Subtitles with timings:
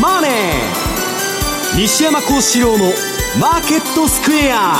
[0.00, 0.30] マネー」
[1.76, 2.92] 西山幸四郎の
[3.40, 4.76] 「マーケットスクエア」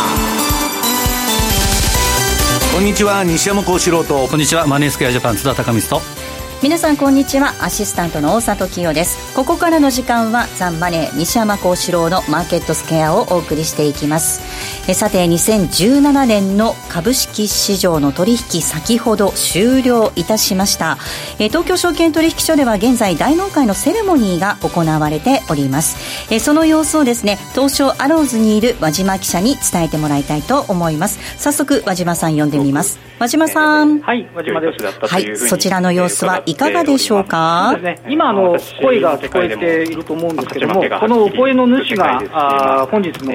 [2.75, 4.29] こんにちは西山幸四郎と。
[4.29, 6.07] こんにちはマネースクエアジャパン津田隆光と。
[6.63, 7.55] 皆さんこんにちは。
[7.61, 9.35] アシスタントの大里清です。
[9.35, 14.41] ここからの時間はザンマネー西山幸四郎のマーケットスケアをお送りしていきます
[14.89, 20.99] えさて2017年の株式市場の取引先ほど終了いたしました。
[21.39, 26.33] え東京証券取引所では現在大納会のセレモニーが行われております。
[26.35, 31.19] えその様子をですね東証アローズにいる和島記者に伝えてもらいたいと思います。
[31.39, 32.99] 早速和島さん呼んでみます。
[33.19, 34.01] 和島さん。
[34.01, 34.85] はい和島です。
[34.85, 43.33] はいそちらの様子はいかがでしょうか、ね、今あの声が聞こえていると思うんですけどもこのお声の主があ本日の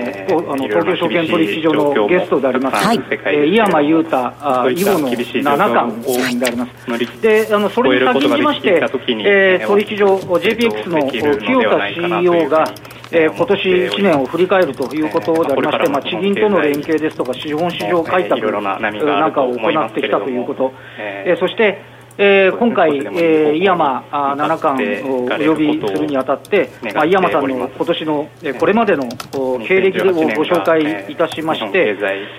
[0.52, 2.98] あの東京証券取引所のゲストであります、はい。
[2.98, 12.66] えー、井山裕太あ囲碁の七冠であります、であのそれに先にまして、えー、取引所 JPX の清田 CEO が
[13.12, 24.06] えー、今年1年を振り返るということでありまして、まあ、地銀との連携ですとか、資本市場開拓なんかを行ってきたということ、えー、そしてえー、今回、えー、井山
[24.38, 29.10] 七冠をお呼びするにあたって、まあ、井山さんの今年の、えー、これまでの
[29.68, 31.98] 経歴をご紹介いたしまして、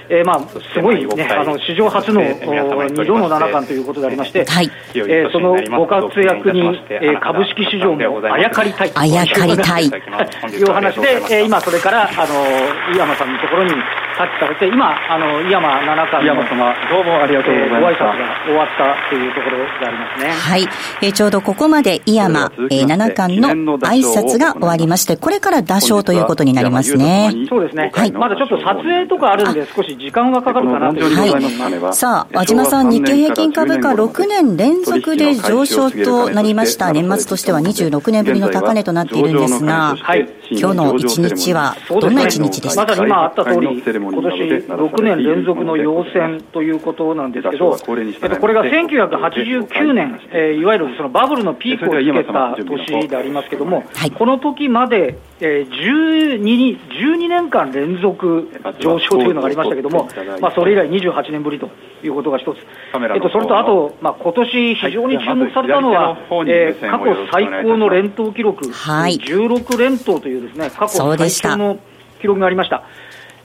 [0.09, 0.41] えーまあ、
[0.73, 4.71] すごい、ね、あの史上初の2度の七冠ということでありまして、はい。
[4.95, 9.91] えー、そのご活躍に、えー、株式市場もあやかりたいあやかりたい。
[9.91, 13.73] という話で、えー、今、それからあの井山さんのところに
[14.17, 17.81] されて、今、あの井山七冠の井山様、どうもありがとうございます。
[17.83, 20.31] ご挨拶が終わったというところでありますね。
[20.31, 20.69] はい。
[21.03, 27.31] えー、ちょうどここまで井山、えー、七冠の挨拶が終わりまして、これから打賞ということになりますね。
[27.48, 27.91] そうですね。
[27.94, 28.12] はい。
[28.12, 31.94] まだちょっと撮影とかあるんで、少し時間がかかるかなというはい。
[31.94, 36.92] さあ、和島さん、日経平均株価6年連続で上昇となりました。
[36.92, 40.26] 年末としては26年ぶりの高値となっているんですが、はい。
[40.50, 43.82] 今日の一日は、どんな一日ですか、まさに今あった通り、
[44.12, 44.37] 今年
[44.67, 58.49] 6年連続の陽線ということなんですけど、えっと、これが1989年、えー、いわゆるそのバブルのピークをつけた年でありますけども、はい、この時まで、えー、12, 12年間連続
[58.81, 60.09] 上昇というのがありましたけども、
[60.41, 61.71] まあ、それ以来28年ぶりと
[62.03, 71.78] いうことが一つ、えっと、それとあと、まあ今年非常に注目されたのは、えー、過去最高の連投記録、はい、16連投というですね過去最長の
[72.21, 72.84] 記録がありました。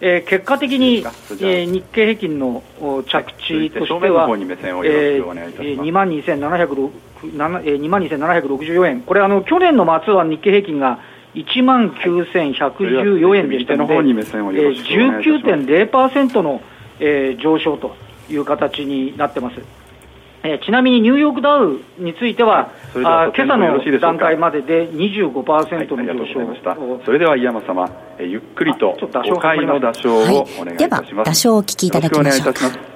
[0.01, 2.63] えー、結果的に、えー、日経平均の
[3.07, 5.23] 着地としては、えー、
[5.79, 10.99] 2万2764円、これあの、去年の末は日経平均が
[11.35, 16.61] 1万9114円でしたので、えー、19.0%の、
[16.99, 17.95] えー、上昇と
[18.29, 18.35] い。
[18.35, 19.80] う形になってます。
[20.43, 22.71] えー、ちなみにニューヨークダウについては、
[23.03, 30.65] あ今朝の段階までで25%の上昇、はい、それでは井山様、えー、ゆっくりと5回の打賞をお願いいたします。
[30.65, 32.90] はい、では、打賞をお聞きいただきましょうか。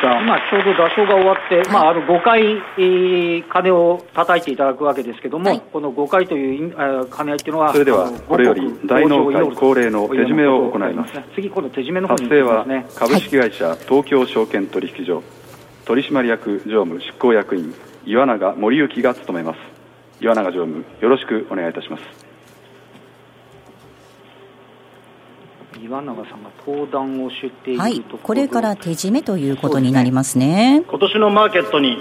[0.00, 0.56] ざいました。
[0.56, 11.14] 今、ちょうど打賞が終わって、まあ、あの5回、えー、鐘を叩いていただくわけですけども、はい、この5回という、えー、鐘っていうのは、それでは、これより大納会恒例の手締めを行います。
[11.34, 12.66] 次、この手締めの方に、ね、発生は
[12.96, 15.22] 株式会社、東京証券取引所、
[15.84, 19.58] 取締役常務執行役員、岩永森幸が務めます。
[20.20, 22.17] 岩永常務、よろしくお願いいたします。
[25.88, 31.96] 岩永さんが登壇をしているはい、これから手締めということになりますね、ね、今年のマーケットに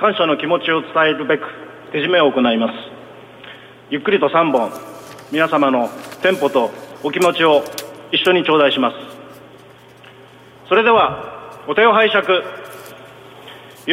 [0.00, 1.44] 感謝の気持ちを伝えるべく
[1.92, 2.74] 手締めを行います。
[3.90, 4.72] ゆっくりと3本
[5.30, 5.90] 皆様の
[6.22, 6.70] テンポと
[7.02, 7.62] お気持ちを
[8.12, 8.96] 一緒に頂戴します。
[10.70, 12.26] それではお手を拝借。
[12.26, 13.92] よー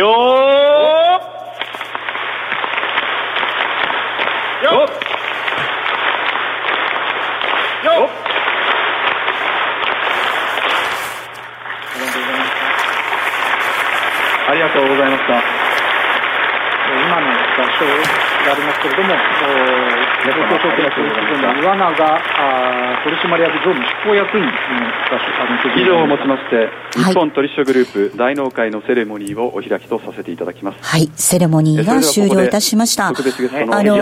[4.64, 5.10] よっ。
[7.84, 8.19] よっ
[14.50, 15.38] ありがとうございました。
[16.90, 19.14] 今の場所がありますけれども、
[20.20, 24.52] 東京証券取引所の岩永あ取締役常務執行役員の
[25.78, 30.78] 以上をもちまして、日本取引所グループ大納会のセレモニーをお開きとさせていただきます。
[30.82, 33.10] はい、セレモニーが終了いたしました。
[33.10, 33.98] 特別ゲストのあの、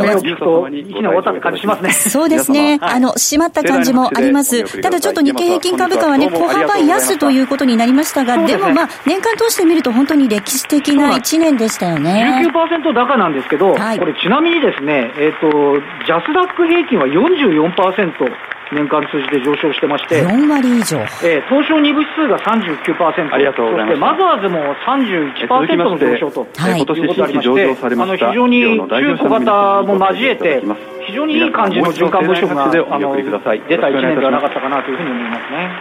[1.91, 2.79] そうですね。
[2.81, 4.81] あの、閉まった感じもあります。
[4.81, 12.49] ただちょっと日経平均株価はね、小幅安ということになりましたが、でもまあ、年間通して見ると本当に歴史的な1年でしたよね。
[12.51, 18.57] 19%高なんですけど、これちなみにですね、えっ、と、ジャスダック平均は44%。
[18.69, 20.99] 年間通じて上昇してまして、4割以上。
[21.23, 23.97] えー、東証2部指数が39%、ありがとうございます。
[23.97, 28.25] マザーズも31%の上昇と、はい、今年新規上場されました。
[28.25, 30.61] あの非常に中小型も交えて、
[31.07, 32.67] 非常にいい感じの循環物色があ
[32.99, 33.39] の出た
[33.87, 35.71] 1年ではなかったかなというふうに思いますね。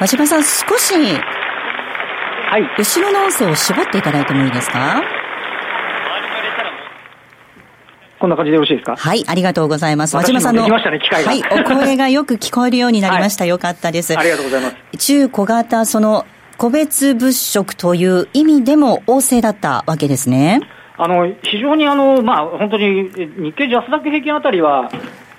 [0.00, 5.00] 和島さん、少し、はい、後ろの音声を絞っていただいてもいいですか？
[8.18, 8.96] こんな感じでよろしいですか？
[8.96, 10.16] はい、ありがとうございます。
[10.16, 13.44] 和島さんの、ね、はい、お声がよく聞こえるようになりました。
[13.44, 14.16] はい、よかったです。
[14.18, 14.76] ありがとうございます。
[14.98, 16.24] 中小型、その、
[16.56, 20.62] 個別物色という意味でも旺盛だったわけですね。
[20.96, 24.90] あの、非常にあの、まあ、本当に日経ジャスダック平均あたりは、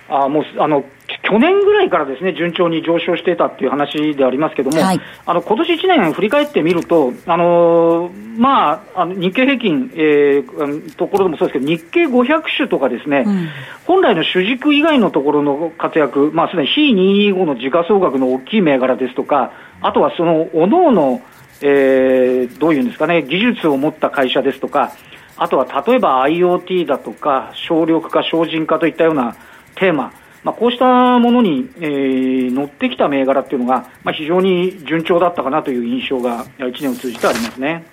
[0.10, 0.86] あもうあの
[1.28, 13.50] 去年ぐらいからですね順調に上昇していたっていう話でありますけれども、はい、あの今年1年振り返ってみると、あのまあ、あの日経平均、えー、ところでもそうですけど、日経500種とかですね、うん、
[13.86, 19.52] 本来の主軸以外のところの活躍、まあ、すでに非225の時価総額の大きい銘柄ですとか、
[19.82, 21.22] あとはその各々、
[21.62, 24.94] えー、どういうんですかね、技術を持った会社ですとか、
[25.36, 29.36] あとは例えば IoT だとか、省力化、省人化といったような
[29.76, 30.14] テーマ、
[30.48, 37.86] まあ、こうしたものに、えー、乗ってきた銘柄っていうのが、まあ、非常に順調だったかなという印象が1年を通じてありますね。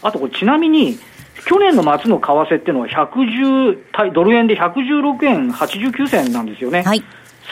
[0.00, 1.00] あとこれちなみに、
[1.48, 6.82] 去年の末の為替っていうのは110、ドル円で116円89銭なんですよね。
[6.82, 7.02] はい。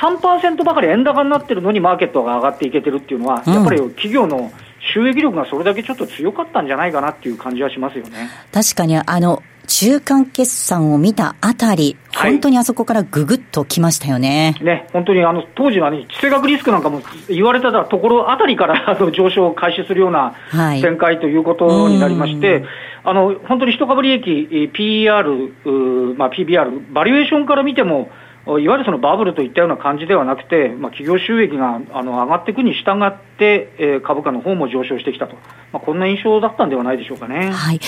[0.01, 4.53] 3%ばかり円高になってるのにマーケットが上がっていけてるっていうのは、やっぱり企業の
[4.95, 8.31] 収益力がそれだけちょっと強かったんじゃないかなっていう感じはしますよね。
[8.53, 14.55] 確かに、あの、中間決算を見たあたり、本当にあそこからぐぐっときましたよね。
[14.57, 20.33] はい、ね、本当にあの当時はね、地政学リスクなんかも言われたところあたりから あの上昇を開始するような
[20.81, 22.65] 展開ということになりまして、はい、
[23.05, 28.11] あの本当に一株利益、PER、まあ、PBR、バリエーションから見ても、
[28.57, 35.35] いわゆるそのバブルといったような感じではなくて、まあ、企業収益があの上がっていくに従って、えー、株価の方も上昇してきたと、
[35.73, 37.51] まあ、こんな印象だったんではないでしょうかね。
[37.51, 37.81] はい。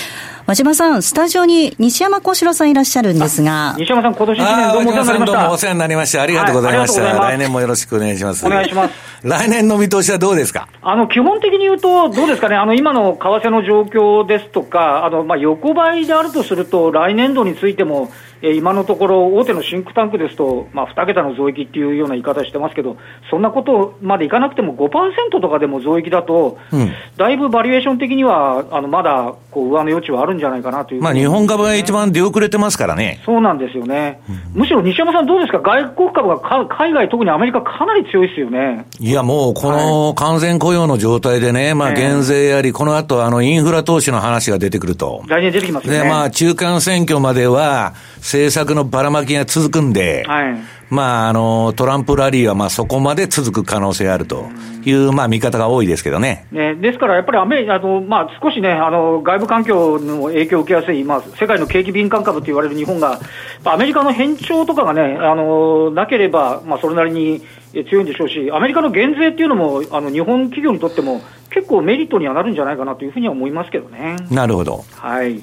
[0.45, 3.73] 和島さん、スタジオに西山幸四郎さんいらっしゃるんですが。
[3.77, 5.25] 西山さん、今年1年どうもお世話になりました。
[5.25, 6.21] どうもお世話になりました。
[6.21, 7.03] ありがとうございました。
[7.03, 8.45] はい、来年もよろしくお願いします。
[8.45, 8.93] お願いします。
[9.23, 10.67] 来年の見通しはどうですか？
[10.81, 18.09] あの基本的に言うと、どうですかね、あの今の為替の状況ですとか、あのまあ横ばいであるとすると、来年度についても、
[18.43, 22.97] え今のところ、大手のシンクタンクですと、まあ、2桁の増益っていうような言い方してますけど、
[23.29, 33.21] そんなことまでいかなくても5%とかでも増益だと、うん、だいぶバリエーション的には、あのまだこう上の余地はあるんじゃないかなという、ね、まあ、日本株が一番出遅れてますからね。
[33.25, 34.21] そうなんですよね。
[34.55, 38.85] うん、むしろ西山さん、どうですか、外国株がか海外、特にアメリカ、かなり強いですよね。
[38.99, 45.21] いや、もうこの完全雇用の状態でね、まあ、減税やり、この後あのインフラ投資の話が出てくると。
[45.27, 45.99] 来年出てきますね。
[45.99, 47.93] で、まあ、中間選挙までは、
[48.31, 50.57] 政策のばらまきが続くんで、はい、
[50.89, 54.49] まあ、あの、トランプラリーはまあそこまで続く可能性があると
[54.85, 56.47] いう、まあ見方が多いですけどね。
[56.49, 63.19] ねですからやっぱりアメあの、まあ少しね、あの、外部環境の影響を受けやすい、まあ世界の景気敏感株と言われる日本が、
[63.65, 67.41] アメリカの変調とかがね、あの、なければ、まあそれなりに
[67.89, 74.15] 強いんでしょうし、アメリカの減税っていうのも、あの、日本企業にとっても結構メリットにはなるんじゃないかなというふうには思いますけどね。
[74.29, 74.85] なるほど。
[74.95, 75.41] はい。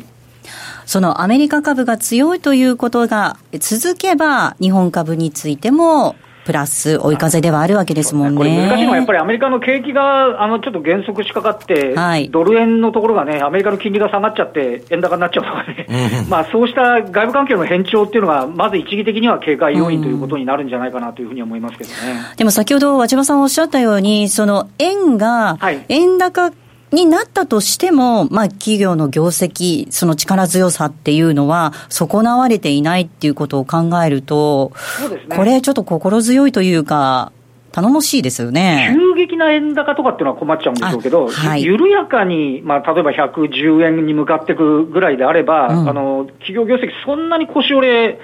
[0.88, 6.16] そのアメリカ株が強いということが続けば、日本株についても
[6.47, 8.38] プラス追い風ではあるわけですもんね。
[8.38, 15.87] これ難しいのはやっぱりアメリカの景気が、あの、ちょっと減速しかかって、はい、ドル円のところがね、アメリカの金利が下がっちゃって、円高になっちゃうとかね、
[16.30, 21.97] まあそうした外部環境の変調っていうのが、まず一義的には警戒要因ということになるんじゃないかなというふうに思いますけどね。
[22.38, 25.59] でも先ほど和島さんおっしゃったように、その円が、
[25.90, 26.50] 円高、
[26.92, 34.73] になったとしても、まあ、企業の業績、その力強さっていうのは、損なわれていないっていうことを考えると、
[35.28, 37.33] ね、これ、ちょっと心強いというか、
[37.73, 38.95] 頼もしいですよね。
[38.97, 48.18] 急激な円高とかっていうのは困っちゃうんでしょうけど、はい、緩やかに、まあ、例えば110円に向かっていくぐらいであれば、うん、あの、企業業績そんなに腰折れ、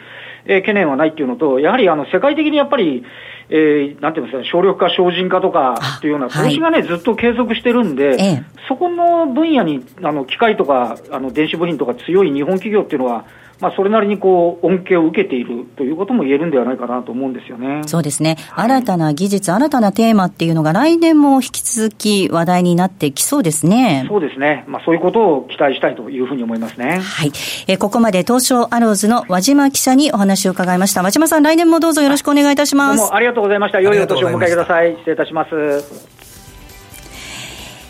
[0.46, 3.04] えー、懸念はないっていうのと、やはりあの世界的にやっぱり、
[3.50, 13.24] えー、なんていうんですかね、省力化、精進化とかっていうような投資がね、はい、ずっと継続してるんで、ええ、そこの分野にあの機械とかあの電子部品とか強い日本企業っていうのは、
[13.60, 17.82] まあ、それなりにこう恩恵を受けているということも言えるんではないかなと思うんですよね。
[17.86, 18.36] そうですね。
[18.54, 24.04] 新たな技術、新たなテーマっていうのが来年も引き続き話題になってきそうですね。
[24.08, 24.64] そうですね。
[24.66, 26.98] まあ、そういうことを期待したいというふうに思いますね。
[26.98, 27.32] はい。
[27.68, 31.02] えここまで東証アローズの和島記者にお話を伺いました。
[31.02, 32.98] 和島さん、来年もどうぞよろしくお願いいたします。
[32.98, 33.80] どうもありがとうございました。
[33.80, 34.92] 良いお年をお迎えください。
[34.92, 36.13] 失礼いたします。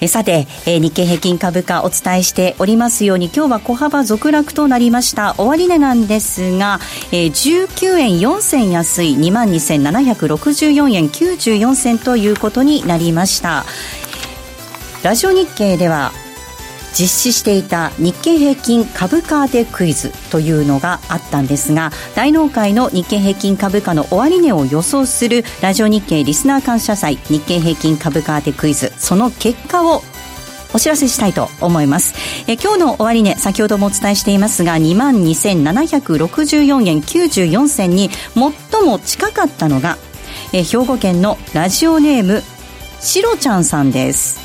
[0.01, 5.35] えさて、え日経平均株価お伝えしておりますように今日は小幅続落となりました。
[5.39, 6.81] 終値なんですが、
[7.13, 13.65] え19円4銭安い22,764円94銭ということになりました。
[15.03, 16.13] ラジオ日経では
[16.99, 30.03] 実施していた日経平均株価当てクイズというのがあったんですが大納会の日経平均株価の終値を予想するラジオ日経リスナー感謝祭日経平均株価当てクイズその結果を
[30.73, 32.15] お知らせしたいと思います。
[32.49, 38.53] え今日の終値、先ほどもお伝えしていますが、22,764円94銭に最
[38.85, 39.99] も近かったのが、
[40.53, 42.43] え兵庫県のラジオネーム、
[42.99, 44.44] しろちゃんさんです。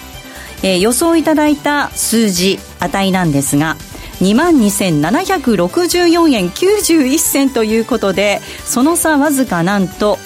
[0.64, 3.76] えー、予想いただいた数字値なんですが
[4.22, 10.18] 2万2764円91銭ということでその差わずかなんと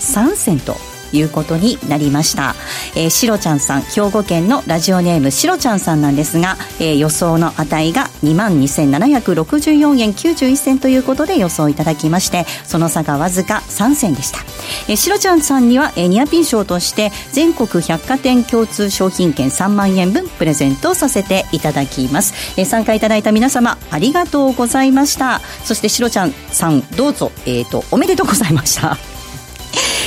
[0.00, 0.89] 3銭と。
[1.12, 2.54] いうことになりました、
[2.96, 14.38] えー、しろちゃんさん兵庫県のラジオネームしろちゃんさんなんですが、えー、予想の値が2万2764円91銭ということで予想いただきましてその差がわずか3銭でした、
[14.88, 25.40] えー、しろちゃんさんには、えー、ニアピン賞として全国百貨店共通商品券3万円分プレゼントさせていただきます、えー、参加いただいた皆様ありがとうございました。
[25.64, 29.09] そしてしろちゃんさんどうぞ、えーとおめでとうございました。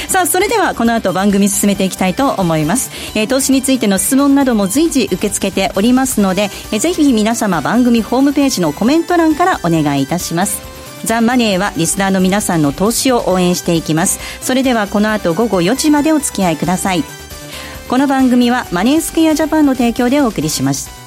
[0.07, 10.73] さあそれではこの後番組進めていきたいと思います、えー、投資についての質問なども随時受け付けておりますので、えー、ぜひ皆様番組ホームページのコメント欄からお願いいたします。
[11.03, 14.19] ザ・マネーはリスナーの皆さんの投資を応援していきます。
[14.41, 17.03] それではこの後午後4時までお付き合いください。
[17.89, 21.02] この番組はマネースクエアジャパンの提供でお送りします。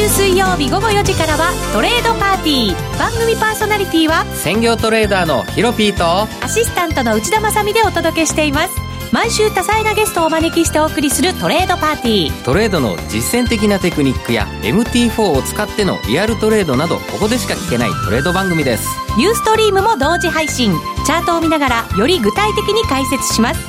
[0.00, 2.98] 週水曜日午後4時からはトレードパーティー。
[2.98, 8.70] 番組パーソナリティは専業トレーダーのヒロピーとアシスタントの内田まさでお届けしています。
[9.12, 12.44] 毎週多彩なゲストをお招きしてお送りするトレードパーティー。
[12.44, 18.88] トレードの実践的なテクニックや MT4 を使ってのリアルトレードなどここでしか聞けないトレード番組です。
[19.18, 20.72] ユーストリームも同時配信。
[21.04, 23.60] チャートを見ながらより具体的に解説します。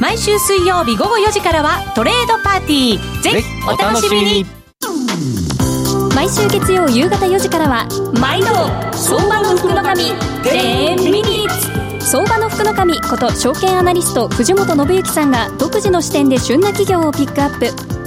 [0.00, 3.22] 毎週水曜日午後4時からはトレードパーティー。
[3.22, 4.46] ぜひお楽しみに
[6.26, 7.86] 毎週月曜夕方4時からは
[8.20, 8.46] 毎度
[8.92, 10.02] 相場の福の神
[10.42, 12.04] 10ミニッツ。
[12.04, 17.66] 相場の福の神こと証券アナリスト藤本信之さんが独自の視点で旬な企業をピックアップ。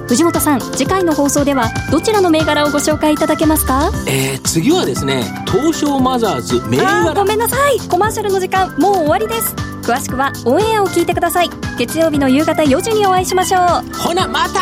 [0.10, 3.90] 藤本さん次回の放送ではどちらの銘柄をご紹介いただけますか？
[4.06, 7.14] えー、次はですね東証マザーズ銘柄。
[7.14, 7.80] ごめんなさい。
[7.88, 9.56] コマーシャルの時間もう終わりです。
[9.82, 11.50] 詳しくはオンエアを聞いてください。
[11.78, 13.98] 月曜日の夕方4時にお会いしましょう。
[13.98, 14.60] ほなまた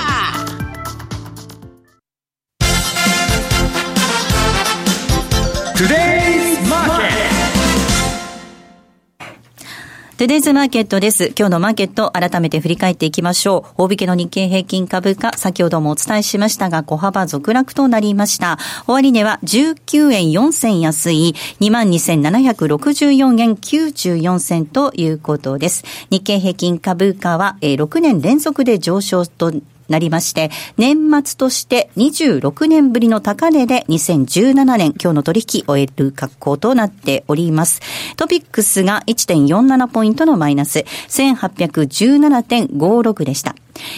[10.17, 11.31] トゥデイズマーケットです。
[11.37, 13.83] 今日のマーケット改めて振り返っていきましょう。
[13.83, 18.57] 大引けの日経平均株価、先ほどもお伝えしましたが、小幅続落となりました。
[18.87, 25.83] 終値は19円4銭安い、22,764円94銭ということです。
[26.09, 29.53] 日経平均株価は6年連続で上昇と
[29.89, 37.81] なりまして、年末として26年ぶりの高値で2017年今日の取引を終える格好となっております。
[38.15, 43.55] トピックスが1.47ポイントのマイナス、1817.56でした。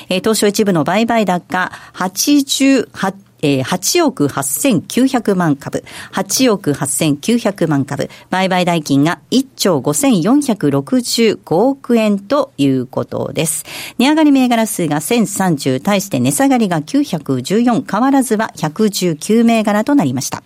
[0.09, 13.65] えー、東証一部の売買高88えー、8億8900万株、8億8900万株、売買代金が1兆5465億円ということです。
[13.97, 20.43] 値上がり銘柄数が1030、対して値下がりが914、変わらずは119銘柄となりました。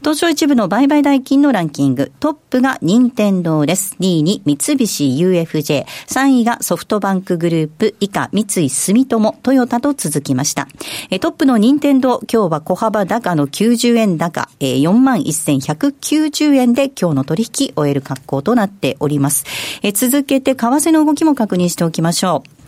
[0.00, 3.96] 東証一部の売買代金のランキング、トップが任天堂です。
[4.00, 10.68] 2位に三菱 UFJ、3位がソフトバンクグループ、以下三井住友、トヨタと続きました。
[11.10, 19.44] えトップの任天堂、今日は小幅高の90円高、えー、41,190円で今日の取引終える格好となっております。
[19.82, 22.59] えー、続けて為替の動きも確認しておきましょう。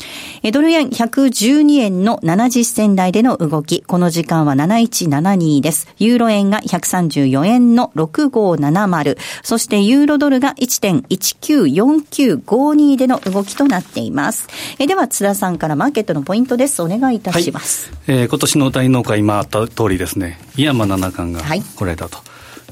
[0.51, 5.89] ドル円112円の70銭台での動き、この時間は7172です。
[5.99, 14.49] ユーロ円が134円の6570、そしてユーロドルが1.194952での動きとなっています。
[14.79, 16.81] えでは津田さんからマーケットのポイントです。
[16.83, 17.93] お願いいたします。
[18.07, 22.17] はい、えー、今年の大納会今あった通りですね、井山七冠が来られたと。
[22.17, 22.23] は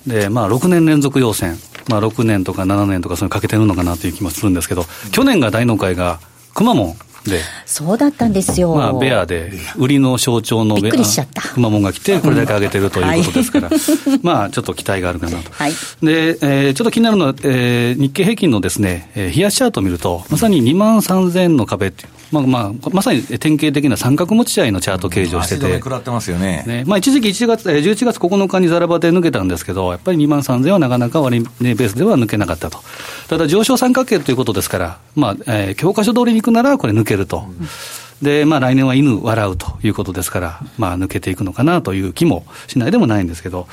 [0.06, 1.56] い、で、まあ6年連続要選。
[1.88, 6.20] まあ、6年とか7年とか、それかけてるのかなという気もするんですけど、去年が大納会が、
[6.54, 8.74] くまモンで、そうだったんですよ。
[8.74, 13.78] まあ、ベアで、売りの象徴のベア、くまモンが来て、これだけ上げてるということですから、はい、
[14.22, 15.50] まあ、ちょっと期待があるかなと。
[15.52, 15.72] はい、
[16.02, 26.64] で、えー、ちょっと気になるのは、えー、日経平均のですね、えー、冷やしチャートを見ると、まさに2万3000の壁っていう、まあまあ、まさに典型的な三角持ち合いのチャート形状してて、食らってますよね。
[26.66, 26.84] ね。
[26.86, 32.78] まあ、一時期1月11月9日にザラバで抜けたんですけど、やっぱり2万3000はなかなか割値ベースでは抜けなかったと、
[33.28, 37.44] ただ上昇三角形ということですから、まあえー、教科書通りに行くなら、これ抜けると。
[37.48, 37.68] うん。
[38.22, 43.66] で、まあ来年は犬笑うということですから、まあ抜けていくのかなという気もしないでもないんですけど、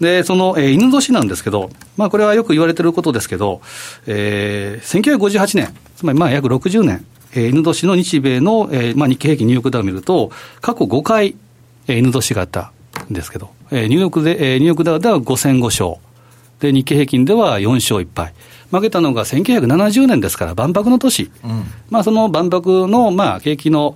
[0.00, 3.60] で、その、えー、犬年なんですけど、まあこれはよく言われてることですけど、
[4.06, 10.30] えー、1958年、つまりまあ約60年、えー、犬年の日米の、えーまあ、日経平均ニューヨークダウを見ると、
[10.60, 11.34] 過去5回、
[11.86, 12.72] えー、犬年があった
[13.10, 16.00] んですけど、えー、ニューヨークで、えー、ニューヨークダウでは5戦5勝。
[16.60, 18.34] で、日経平均では4勝1敗。
[18.70, 23.94] 負けたのが1970年ですから、万博の年、うん、まあ、その万博の、まあ、景気の、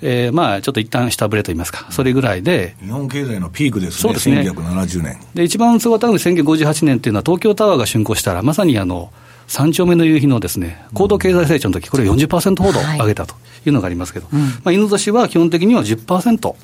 [0.00, 2.74] えー、まあ、ちょっと一旦下振れといいますか、それぐらいで。
[2.80, 5.18] 日本経済のピークですね、そうですね1970年。
[5.34, 9.10] で、一番すごかったのが1958年っていうのは、東京タワーが竣工したら、まさにあの、
[9.48, 13.34] 3丁目の夕日のですね、高度経済成長の時これ40%ほど上げたと
[13.66, 16.54] いうのがありますけど、はい、まあ、犬年は基本的には10%。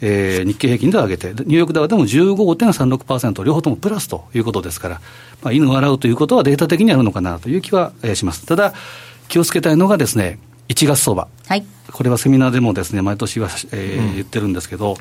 [0.00, 5.00] えー、日経平均で上げて、ニューヨークダウでも15.36%、両方ともプラスということですから、
[5.42, 8.46] まあ、犬を洗うということはデータ的にあるのかなという気は、えー、します。
[8.46, 8.74] ただ、
[9.26, 11.26] 気をつけたいのがですね、1月相場。
[11.48, 14.96] はいこれはセミナーでもですね毎年は、えー、うん、言ってるんですけど、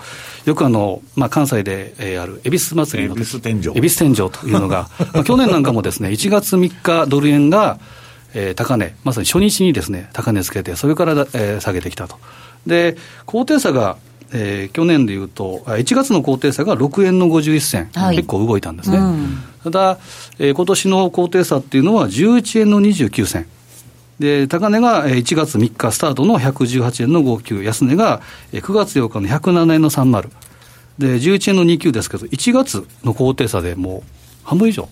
[0.46, 7.80] よくあの、まあ、関西で、えー、ある恵比寿祭りの恵比寿天井恵比寿天井というのが、 まあ、去年なんかもですね1月3日、ドル円が、
[8.34, 12.16] えー、高値、まさに初日にですね高値つけて、それから、えー、下げてきたと。
[12.66, 13.98] で、高低差が
[14.34, 18.98] えー、去年でいうと、1月の高低差が6円の51銭、はい、結構動いたんですね。
[18.98, 19.98] うん、ただ、
[20.38, 23.48] えー、今年の高低差っていうのは11円の29銭。
[24.20, 28.22] で、高値が1月3日スタートの118円の59、安値が
[28.52, 30.30] 9月8日の107円の30。
[30.98, 34.10] で、11円の29ですけど、1月の高低差でもう
[34.44, 34.90] 半分以上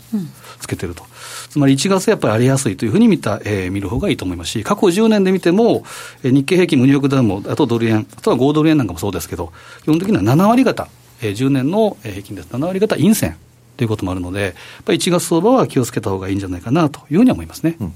[0.60, 1.04] つけてると。
[1.04, 1.10] うん、
[1.50, 5.84] つまり1月やっぱり荒れやすいというふうに見た、えー、見る方がいいと思いますし、過去10年で見ても、
[6.24, 9.52] えー、日経平均、無ニューヨークダウも、あとドル円、あとは5ドル円なんかもそうですけど、
[9.84, 10.88] 基本的には7割方、
[11.22, 12.50] えー、10年の平均です。
[12.50, 13.38] 7割方陰線
[13.78, 17.78] ということもあるので、やっぱり1月相場は気をつけた方がいいんじゃないかなというふうに思いますね。
[17.80, 17.94] うん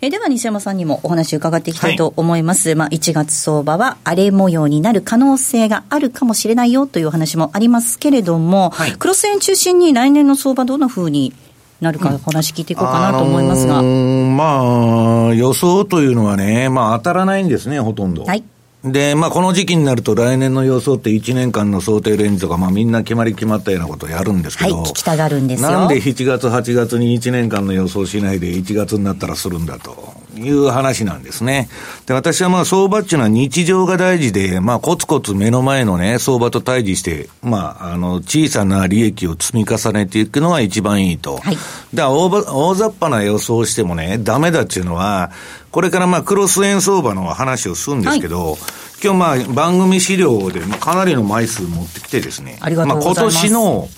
[0.00, 11.32] えでは西山さんにもお話伺っていきたいと思います、はい、まあ、1月相場は荒れ模様になる可能性があるかもしれないよというお話もありますけれども、はい、クロス円中心に来年の相場どんなふうに
[11.80, 18.24] なるかお話聞いていこうかなと思いますが、あのー、まあ予想というのはね、まあ、当たらないんですねほとんど。
[18.24, 18.44] はい
[18.86, 25.70] で、まあ、この時期になると来年の予想って1年間の想定レンジとか、まあ、みんな決まり決まったようなことをやるんですけど、はい、聞きたがるんですよ。
[25.70, 31.68] なんで7月、8月に1年間の予想しないで1月になったらするんだという話なんですね。
[32.06, 41.38] で、私はまあ、相場っていうのは日常が大事で、まあ、コツコツ目の前のね、相場と対峙して、まあ、あの、小さな利益を積み重ねていくのが一番いいと。
[41.38, 41.56] はい。
[41.94, 45.32] だから大、大雑把な予想してもね、ダメだっていうのは、
[45.76, 48.60] これからまあ、クロス円相場の話をするんですけど、はい
[49.04, 52.56] 今日まあ番組資料で、まあ、かなりの枚数持ってきてですね。
[52.62, 53.36] ありがとうございます。
[53.36, 53.88] まあ、今年の、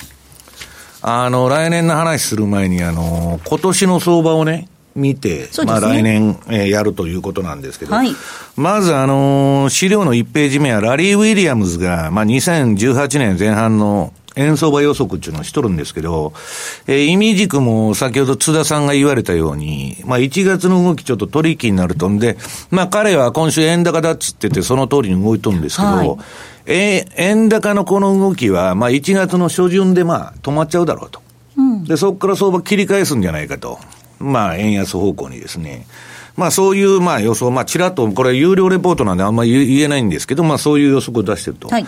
[1.02, 8.10] あの、来年の話する前に、あの、今年の相場をね、見て、ね、まあ来年、えー、やるということなんですけど、はい、
[8.56, 16.32] まずあのー、資料の1ページ目はラリー・ウィリアムズが、まあ2018年前半の円相場予測っていうのをしとるんですけど、
[16.86, 22.38] えー、意味軸も先ほど津田さんが言われたように、まあ1月の動きちょっと取引になるとんで、
[22.70, 26.16] まあ彼は今週円高だっつっててその通りに動いとるんですけど、はい、
[26.66, 31.20] えー、円高のこの動きは、まあ1月の初旬でまあ止まっちゃうだろうと。
[31.56, 33.78] うん、で、そこから相場切り返すんじゃないかと。
[34.20, 35.86] まあ円安方向にですね。
[36.36, 41.68] まあそういうまあ予想、まあちらっと、これ有料レポートなんであんまり言えないんですけど、まあそういう予測を出してると。
[41.68, 41.86] はい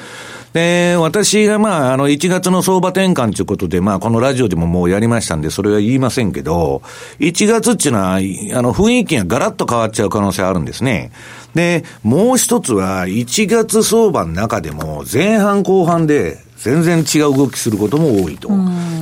[0.53, 6.83] で、私がまあ、あの、1月の相場転換ということで、まあ、このラジオでももうやりましたんで、それは言いませんけど、
[7.21, 11.13] 1月っていうのは、あの、雰囲気がガラッと変わっちゃう可能性あるんですね。
[11.55, 18.51] で、もう一つは、1月相場の中でも、前半後半で、全然違う動きすることも多いと。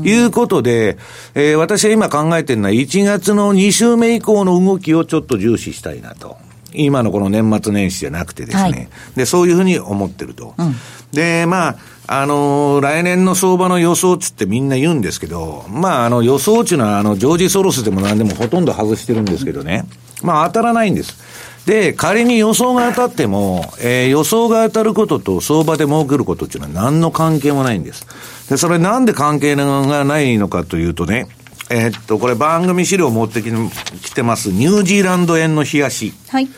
[0.02, 0.96] いうことで、
[1.34, 6.36] えー、私は今考えてるのは1月の2週目以降の動きをちょっと重視したいなと。
[6.72, 10.54] 今のこの年末年始じゃなくてですね、はい、で、そういうふうに思ってると。
[10.56, 10.74] うん、
[11.12, 11.76] で、まあ、
[12.10, 19.84] あのー、来年の相場の予想値ってみんな言うんですけど、まあ、あの、予想値のあの、ジョージ・ソロスでも何でもほとんど外してるんですけどね。
[20.22, 21.18] まあ、当たらないんです。
[21.66, 28.06] で、仮に予想が当たっても、えー、予想が当たることと相場で儲けることっていうのは何の関係もないんです。
[28.48, 31.28] で、それなんで関係がないのかというとね、
[31.68, 36.14] えー、っと、これ番組資料持ってきてます、ニュージーランド円の冷やし。
[36.28, 36.48] はい。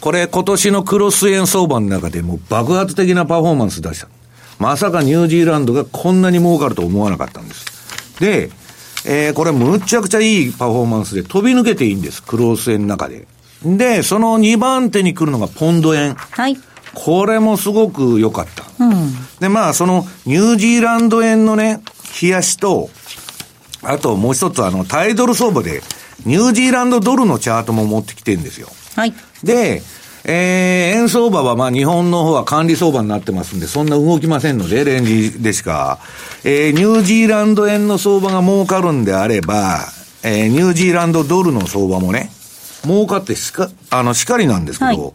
[0.00, 4.08] これ今年のクロス円相場の中でも爆発的なパフォーマンス出した。
[4.58, 8.20] まさかニュージーランドがこんなに儲かると思わなかったんです。
[8.20, 8.50] で、
[9.04, 12.22] えー、これむちゃくちゃいいパフォーマンスで飛び抜けていいんです。
[12.22, 13.26] クロス円の中で。
[13.64, 16.14] で、その2番手に来るのがポンド円。
[16.14, 16.56] はい。
[16.94, 18.64] これもすごく良かった。
[18.84, 19.12] うん。
[19.38, 21.82] で、まあ、そのニュージーランド円のね、
[22.20, 22.88] 冷やしと、
[23.82, 25.82] あともう一つあの、タイドル相場で、
[26.24, 28.68] ニュージーランドドルのチャートも持ってきてるんですよ。
[28.96, 29.14] はい。
[29.44, 29.82] で、
[30.24, 35.98] えー、円相場はまあ日本の方は管理相場になってますんで、そんな動きませんので、レンジでしか。
[36.42, 39.80] えー、ニュージーランド円の相場が儲かるんであれば、
[40.24, 42.30] えー、ニュージーランドドルの相場もね、
[42.82, 45.12] 儲かってしか、あの、しかりなんですけど、はい、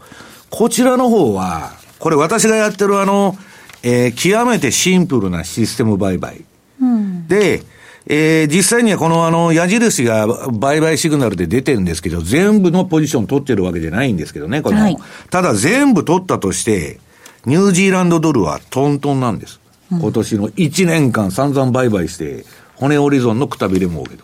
[0.50, 3.36] こちらの方は、これ私がやってるあの、
[3.84, 6.42] えー、極めてシンプルなシステム売買。
[6.80, 7.64] うん、で、
[8.08, 14.82] えー、実際にはこのあの矢印が売買シグナルで出てるんですけど、全部のポジション取ってるわけじゃないんですけどね、この。
[14.82, 14.98] はい、
[15.30, 17.00] ただ全部取ったとして、
[17.46, 19.60] ニュージーランドドルはトントンなんです。
[19.90, 24.24] 今年の1年間散々売買して、骨折り損のくたびれ儲けと。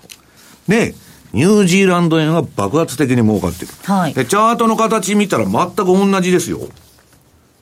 [0.67, 0.95] で、
[1.33, 3.71] ニュージーランド円は爆発的に儲かってる。
[3.83, 4.13] はい。
[4.13, 6.61] で、チャートの形見たら全く同じですよ。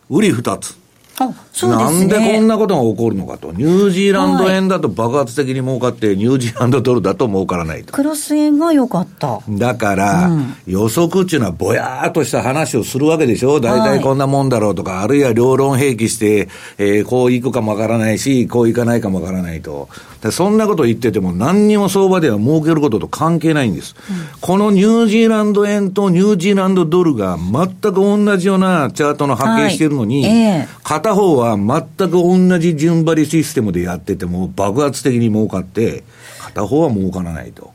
[0.10, 0.78] 売り二つ。
[1.18, 3.54] あそうですね、なんでこんなことが起こるのかと。
[3.54, 7.94] ニュージーランド円だと爆発的に儲かって、ニュージーランドドルだと儲からないと。
[7.94, 9.40] クロス円が良かった。
[9.48, 19.88] だから、うん、予測っていうのはぼやーっとした話をするわけでしょ大体こんなもんだろうとか、はい、あるいは両論併記して、えー、こういくかもわからないし、こういかないかもわからないと。
[20.32, 23.96] そんなこと言ってても何にも相場では儲けることと関係ないんです。
[24.10, 30.68] うん、このニュージーランド円とニュージーランドドルが全く同じようなチャートの波形してるのに、はいえー、
[31.06, 36.04] 片方は全全く同じ順張りシステムでやってても爆発的に儲かって、
[36.40, 37.74] 片方は儲からないと。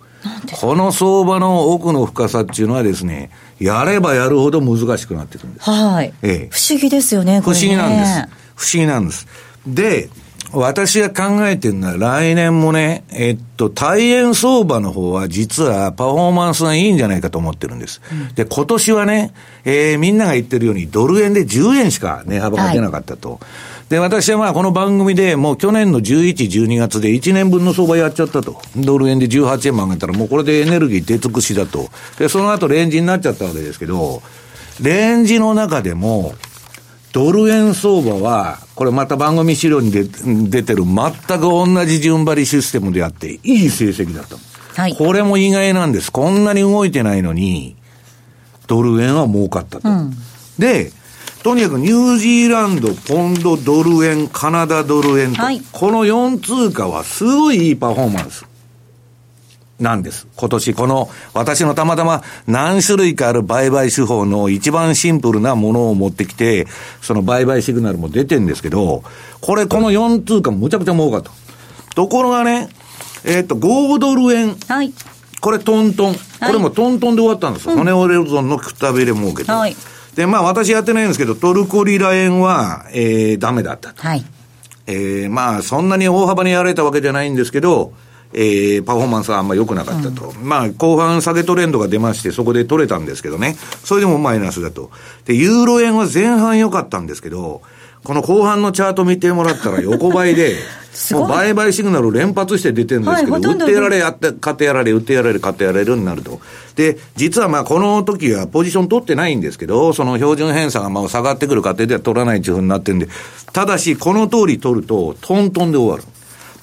[0.60, 5.70] この相場の奥の深さっていうのはですね、やればやるほど難しくなってくるんです。
[5.70, 6.12] はい。
[6.22, 8.36] ええ、不思議ですよね、これ、ね、不思議なんです。
[8.56, 9.26] 不思議なんです。
[9.66, 10.10] で、
[10.52, 18.00] 私が考えてるのは来年もね、えっと、大円相場の方は実はパフォーマンスがいいんじゃないかと思ってるんです。
[18.10, 19.32] うん、で、今年はね、
[19.64, 23.30] えー、みんなが言ってるようにドル円で10円しか値幅が出なかったと。
[23.32, 23.38] はい
[23.90, 28.62] で、私はまあこの番組でもう去年の11、12月で1年分の相場やっちゃったと。
[28.76, 31.88] ドル円で18円も上げたらもうこれでエネルギー出尽くしだと。
[32.16, 34.22] で、その後レンジになっちゃったわけですけど、
[34.80, 36.34] レンジの中でも、
[37.12, 44.36] ドル円相場は、これまた番組資料に出てる全く同じ順張りシステムであって、いい成績だった。
[44.80, 44.94] はい。
[44.94, 46.12] これも意外なんです。
[46.12, 47.76] こんなに動いてないのに、
[48.66, 49.88] ドル円は儲かったと。
[49.88, 50.12] うん、
[50.58, 50.92] で、
[51.42, 58.44] とにかくニュージーランド、ポンド、ドル円、カナダドル円と、はい、この4通貨はすごいいいパフォーマンス。
[59.80, 60.28] なんです。
[60.36, 66.66] 今年この私のたまたま何種類かある売買手法の一番シンプルなものを持ってきて、
[67.00, 69.02] その売買シグナルも出てるんですけど、
[69.40, 71.30] これこの4通貨むちゃくちゃ儲かった。
[71.94, 72.68] ところがね、
[73.24, 74.54] えっ、ー、と、5ドル円。
[74.68, 74.92] はい。
[75.40, 76.14] これトントン。
[76.14, 76.18] こ
[76.52, 77.68] れもトントンで終わったんです。
[77.68, 79.50] はい、骨折れるぞのくたびれ儲けて。
[79.50, 79.76] はい。
[80.14, 84.02] で、まあ私やってないんですけど、トルコリラ円は、えー、ダメだったと。
[84.02, 84.24] はい。
[84.86, 87.92] えー、まあそんなに大幅にやられたわけじゃないんですけど、
[88.32, 90.30] えー、パフォーマンスはあんま良くなかったと。
[90.30, 93.56] うん、まあ、後半下げトレンドが出まして、そこで取れたんですけどね。
[93.84, 94.90] それでもマイナスだと。
[95.24, 97.62] で、ユーロ円は前半良かったんですけど、
[98.04, 100.56] この後半のチャート見てもらったら 横ばいで、
[101.12, 106.40] もう売買シグナル連発して出てるんですけど、はい、売ってやられ、やって、買ってやられ、売ってやられ、買ってやられるになると。
[106.76, 113.08] で、実はまあこの時はポジション取ってないんですけど、その標準偏差がまあ下がってくる過程では取らないっていうふうになってるんで、
[113.52, 116.04] ただしこの通り取ると、トントンで終わる。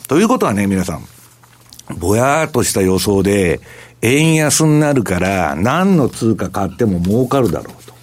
[0.08, 1.04] ということはね、皆さん、
[1.96, 3.60] ぼやーっとした予想で、
[4.02, 7.94] 円安になるから、何の通貨買っても儲かるだろうと。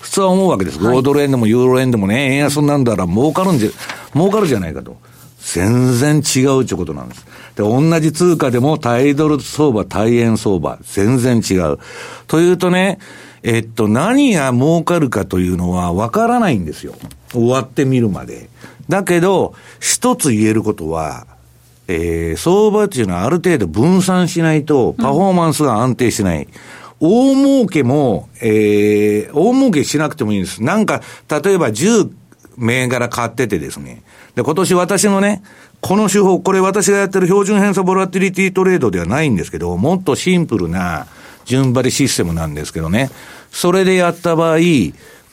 [0.00, 0.78] 普通は思うわけです。
[0.78, 3.70] 5ドル円でもユーロ円でもね、円安になるんだら儲かるんじゃ、
[4.14, 4.96] 儲かるじゃないかと。
[5.40, 7.26] 全然違うってことなんです。
[7.56, 11.78] で、同じ通貨でもタイドル相場、対円相場、全然違う。
[12.26, 12.98] というとね、
[13.42, 16.94] えっと、何が儲かるかというのはわからないんですよ。
[17.30, 18.48] 終わってみるまで。
[18.88, 21.26] だけど、一つ言えることは、
[21.88, 26.44] えー、相場っていうのはある程度分散しないと、パフォーマンスが安定しない。
[26.44, 26.48] うん
[27.00, 30.62] 大儲けも、えー、大儲けしなくてもいいんです。
[30.62, 32.10] なんか、例えば10
[32.56, 34.02] 銘柄買っててですね。
[34.34, 35.42] で、今年私のね、
[35.80, 41.06] この手法、これ私がやってる標準偏差ボラティリティトレードではないんですけど、もっとシンプルな
[41.44, 43.10] 順張りシステムなんですけどね。
[43.50, 44.58] それでやった場合、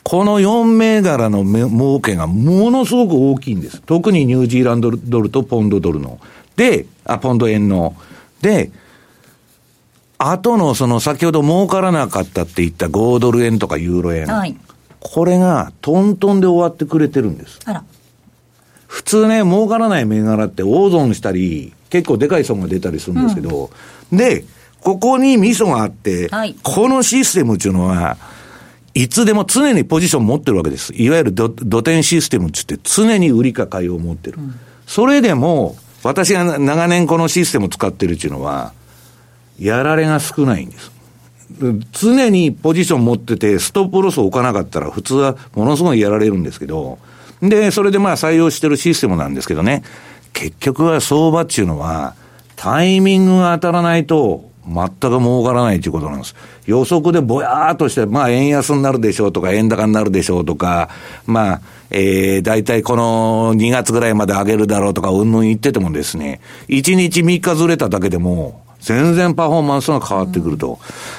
[0.02, 3.80] この4銘柄の儲けがものすごく大きいんです。
[3.80, 6.18] 特にニュージーランドドルとポンドドルの。
[6.56, 7.94] で、あ、ポンド円の。
[8.40, 8.70] で、
[10.18, 14.26] 後のその先ほど儲からなかったって言った5ドル円とかユーロ円。
[14.26, 14.56] はい、
[15.00, 17.58] これがトントンで終わってくれてるんです。
[17.64, 17.84] あら。
[18.86, 23.70] 普通ね、儲からない銘柄って大損したり、結構でかい損が出たりするんですけど、
[24.10, 24.44] うん、で、
[24.80, 28.16] ここにミソがあって、はい、このシステムっていうのは、
[28.94, 30.92] いつでも常にポジション持ってるわけです。
[30.94, 34.38] いわゆる土天システムって言って常に売りか買いを持ってる。
[34.38, 34.54] うん、
[34.86, 38.72] それでも、私が長年このシステムを使ってるっていうのは、
[39.58, 40.90] やられが少ないんです。
[41.92, 46.98] 常にポジション持ってて、ストップロスを置かなかったら、普通はものすごいやられるんですけど、
[47.40, 49.82] で、それでまあ採用してるシステムなんですけどね、
[50.32, 52.14] 結局は相場っていうのは、
[52.56, 56.34] タイミングが当たらないと、全く儲からないということなんです。
[56.66, 60.88] 予測でぼやーっとして、まあ円安になるでしょうとか、円高になるでしょうとか、
[61.26, 70.78] まあ、えー、大体この2月ぐらいまで上げるだろうとか、うんぬん言っててもですね、1日3日ずれただけでも、全然パフォーマンスが変わってくると。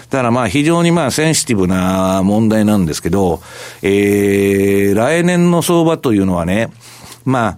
[0.09, 3.41] だからまあ非常にまあセンシティブな問題なんですけど、
[3.81, 6.71] えー、来年の相場というのはね、
[7.25, 7.57] まあ、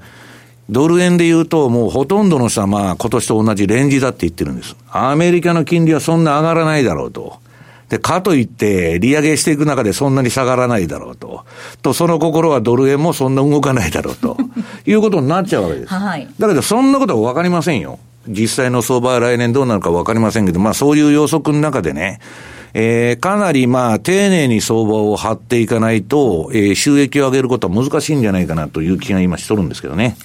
[0.70, 4.76] ドル円で言うと、もうほとんどの人はまあ今年と同じレンジだって言ってるんです。
[4.90, 7.40] アメリカの金利はそんな上がらないだろうと。
[7.90, 11.46] で、かといって、利上げしていく中でそんなに下がらないだろうと。
[11.84, 14.38] と、その心はドル円もそんな動かないだろうと。
[14.88, 15.94] いうことになっちゃうわけです。
[15.94, 16.28] はい。
[16.40, 18.00] だけど、そんなことはわかりませんよ。
[18.28, 22.20] 実際の相場は来年どうなるかわかりませんけど、まあそういう予測の中でね、
[22.74, 30.18] えー、かなりまあ丁寧に相場を張っていかないと、えー、収益を上げることは難しいんじゃないかなという気が今しとるんですけどね。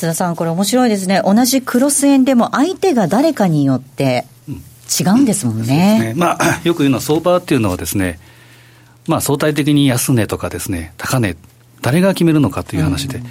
[0.00, 1.20] 津田さん、これ面白いですね。
[1.24, 5.98] 同じクロス円でも相手が誰かによって違うんですもんね。
[6.00, 8.18] うん、ねまあ、 よく言うのは相場っていうのはですね、
[9.06, 11.36] まあ相対的に安値とかですね、高値、
[11.82, 13.18] 誰が決めるのかという話で。
[13.18, 13.26] うん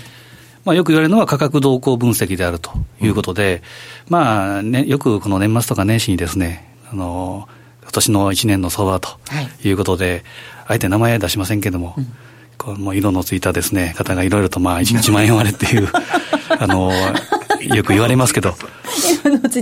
[0.65, 3.63] まあ、よく言われるのは価格動向分析であるということで、
[4.07, 7.47] うん、まあ、ね、よくこの年末とか年始にですね、あの、
[7.81, 9.17] 今年の1年の相場と
[9.63, 10.23] いうことで、はい、
[10.67, 12.13] あえて名前は出しませんけれども、うん、
[12.59, 15.87] この色のついたですね、方がいろいろとまあ 1, 1万円割れっていう、
[16.59, 16.91] あの、
[17.61, 18.53] よく言われますけど、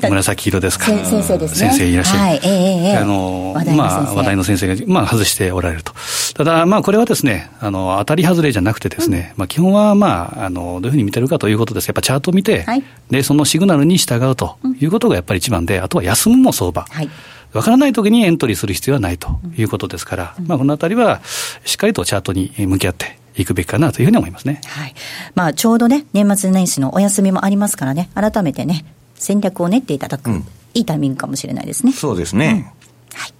[0.09, 0.85] 紫色ですか。
[0.85, 1.69] 先生ですね。
[1.69, 2.19] 先生いらっしゃる。
[2.19, 5.93] はい、ええあの、まあ、話題の先生が、まあ、外しておられると。
[6.35, 11.87] ただ、まあ、これはですね、あの、当たり外れじゃなくてですね、まあ、基本は、まあ、あの、どういうふうに見てるかということです。
[11.87, 12.65] やっぱチャートを見て、
[13.11, 16.85] で、そのシグナルに従うということがやっぱり一番で、あとは休むも相場。
[16.89, 17.09] はい
[17.57, 21.21] わからないときにエントリーする必要はないということですから、まあ、このあたりは
[21.65, 24.61] しっかりとチャートに向き合っていくべきかなというふうに思いますね。
[24.67, 24.93] はい。
[25.33, 31.93] まあ、ちょうどね、年末年始のお休みもありますからね、改めてね、戦略を練っていただく、うん、いいタイミングかもしれないですね。
[31.93, 32.71] そうですね。
[33.13, 33.33] うん、はい。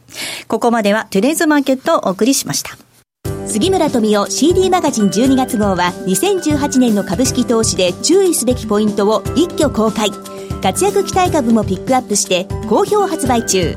[0.48, 2.76] ここまではトゥデイズマーケットをお送りしました。
[3.46, 10.10] 杉村富夫 CD マガジン12月号は2018年の株式投資で注意すべきポイントを一挙公開
[10.62, 13.76] 活躍期待株もピックアップして好評発売中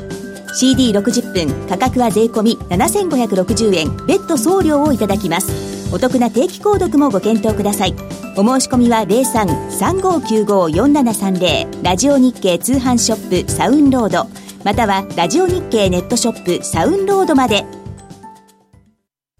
[0.54, 3.96] CD60 分価格は税込7560円。
[4.06, 5.92] 別途送料をいただきます。
[5.92, 7.94] お得な定期購読もご検討ください。
[8.36, 14.28] お申し込みは03-3595-4730ラジオ日経通販ショップサウンロード。
[14.64, 17.64] またはラジオ日経ネットショップサウンロードまで。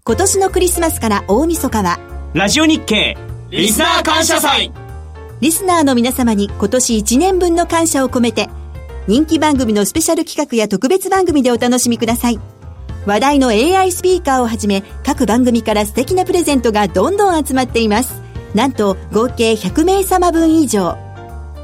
[0.03, 1.99] 今年のクリスマスから大晦日は
[2.33, 3.15] ラジオ日経
[3.49, 4.73] リスナー感謝祭。
[5.39, 8.47] リスナーの皆様に今年1年分の感謝を込めて
[9.07, 12.39] 人気番組のスペシャル企画や特別番組でお楽しみください。
[13.05, 18.21] 話題の AI スピーカーをはじめ各番組から素敵なプレゼントがどんどん集まっています。
[18.53, 20.97] なんと合計100名様分以上。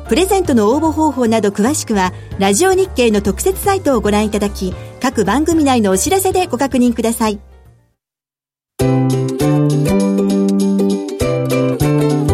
[0.08, 7.40] プレゼントの応募方法など詳しくはラジオ NIKKEI の特設サイトをご覧いただき各番組内のお知らせでご確認ください。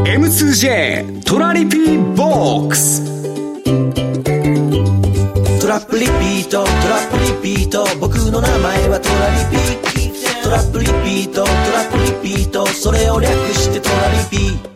[0.05, 3.12] M2J トラリピピーボックス。
[5.73, 6.63] ラップリピート。
[6.63, 7.83] トラップリピート。
[7.99, 10.43] 僕の名前はトラリピ。
[10.43, 11.43] トラップリピート。
[11.43, 12.67] トラップリピート。
[12.67, 14.72] それを略してトラリピ。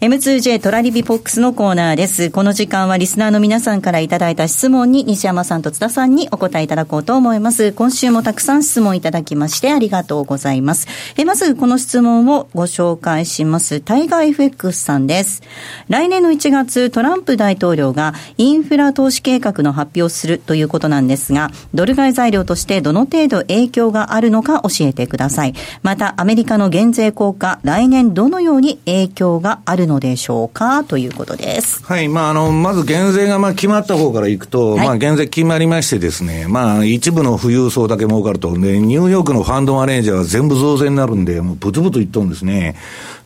[0.00, 2.30] M2J トラリビポックスのコーナーです。
[2.30, 7.72] この時間はリスナーの皆さんからいただいた質問に西山さんと津田さんにお答えいただこうと思います。
[7.72, 10.86] 今週もたくさん質問いただきましてありがとうございます。
[11.16, 13.80] えまずこの質問をご紹介します。
[13.80, 15.42] タイガー FX さんです。
[15.88, 25.54] 来年の1月、トランプ大統領がインフラ投資計画の発表するということなんですが、ドル買い材料としてどの程度影響があるのか教えてください。
[25.82, 30.84] また、アメリカの減税効果、来年どのように影響があるのでしょうか？
[30.84, 31.82] ということです。
[31.84, 32.08] はい。
[32.08, 42.76] まあ、あの、まず減税がまあ決まった方からいくと、はい、まあ、減税決まりましてですね、まあ、一部の富裕層だけ儲かると、ね、ニューヨークのファンドマネージャーは全部増税になるんで、もうブツブツいっとんですね。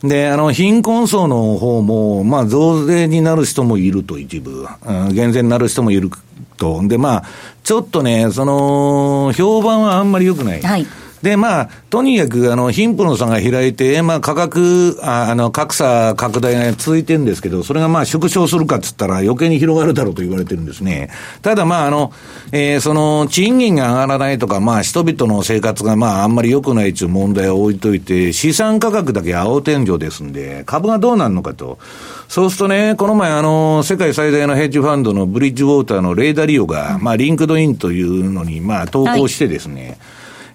[0.01, 4.65] で、あの、貧困層の方も、まあ、増税になる人もいると、一部。
[4.85, 6.09] うん、減税になる人もいる
[6.57, 6.81] と。
[6.87, 7.23] で、まあ、
[7.63, 10.61] ちょっとね、その、評判はあんまり良くない。
[10.61, 10.85] はい。
[11.23, 21.09] で、まあ、とにかく、あの、貧富の差が開いて、まあ、価格、ああの、格差拡大が続いてるんですけど、それがまあ、縮小するかっつったら余計に広がるだろうと言われてるんですね。
[21.41, 22.11] ただ、まあ、あの、
[22.51, 31.79] えー、その、賃金が上がらないとか、まあ、人々の生活がまあ、あんまり良くないという問題を置いといて、資産価格だけ青天井ですんで、株がどうなるのかと。
[32.27, 39.97] そうするとね、この前、あの、世界最大のヘッジファンドのブリッジウォーターのレイ・ダリオが、まあ、 LinkedIn というのに、まあ、投稿してですね、はい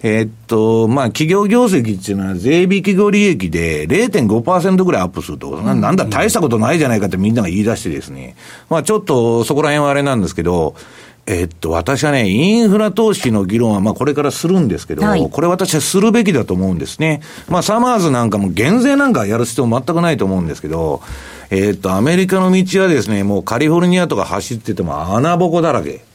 [0.02, 8.36] えー、っと、まあ、企業業績っていうのは税引き後利益で0.5%ぐらいアップすると、うん、なんだ大したことないじゃないかってみんなが言い出してですね、
[8.70, 10.74] まあ、ちょっとそこら辺はあれなんですけど、
[11.26, 17.20] えっと、私はね、インフラ投資の議論は、まあ、これからするんですけど、はい、これ私はするべきだと思うんですね。
[17.48, 21.02] まあ、サマーズなんかも減税なんかやる必要全くないと思うんですけど、
[21.50, 26.07] えっと、アメリカの道はですね、もうカリフォルニアとか走ってても穴ぼこだらけ。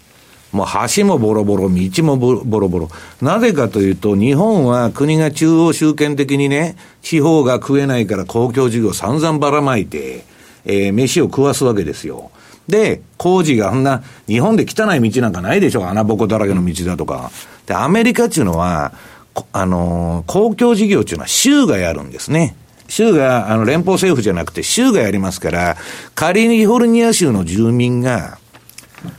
[0.54, 2.90] もう橋もボロボロ、道もボロボロ。
[3.22, 10.24] なぜかというと、日本は国が中央集権的にね、地方が食えないから公共事業散々ばらまいて、
[10.66, 12.30] えー、飯を食わすわけですよ。
[12.68, 17.32] で、工事があんな、日本で汚い道なんかないでしょ、穴ぼこだらけの道だとか。
[17.66, 18.94] で、アメリカっていうのは、
[19.52, 22.56] あのー、公共事業っていうのは州がやるんですね。
[22.88, 25.78] 州が、あの、連邦政府じゃなくて州がやりますから、
[26.14, 28.38] カリフォルニア州の住民が、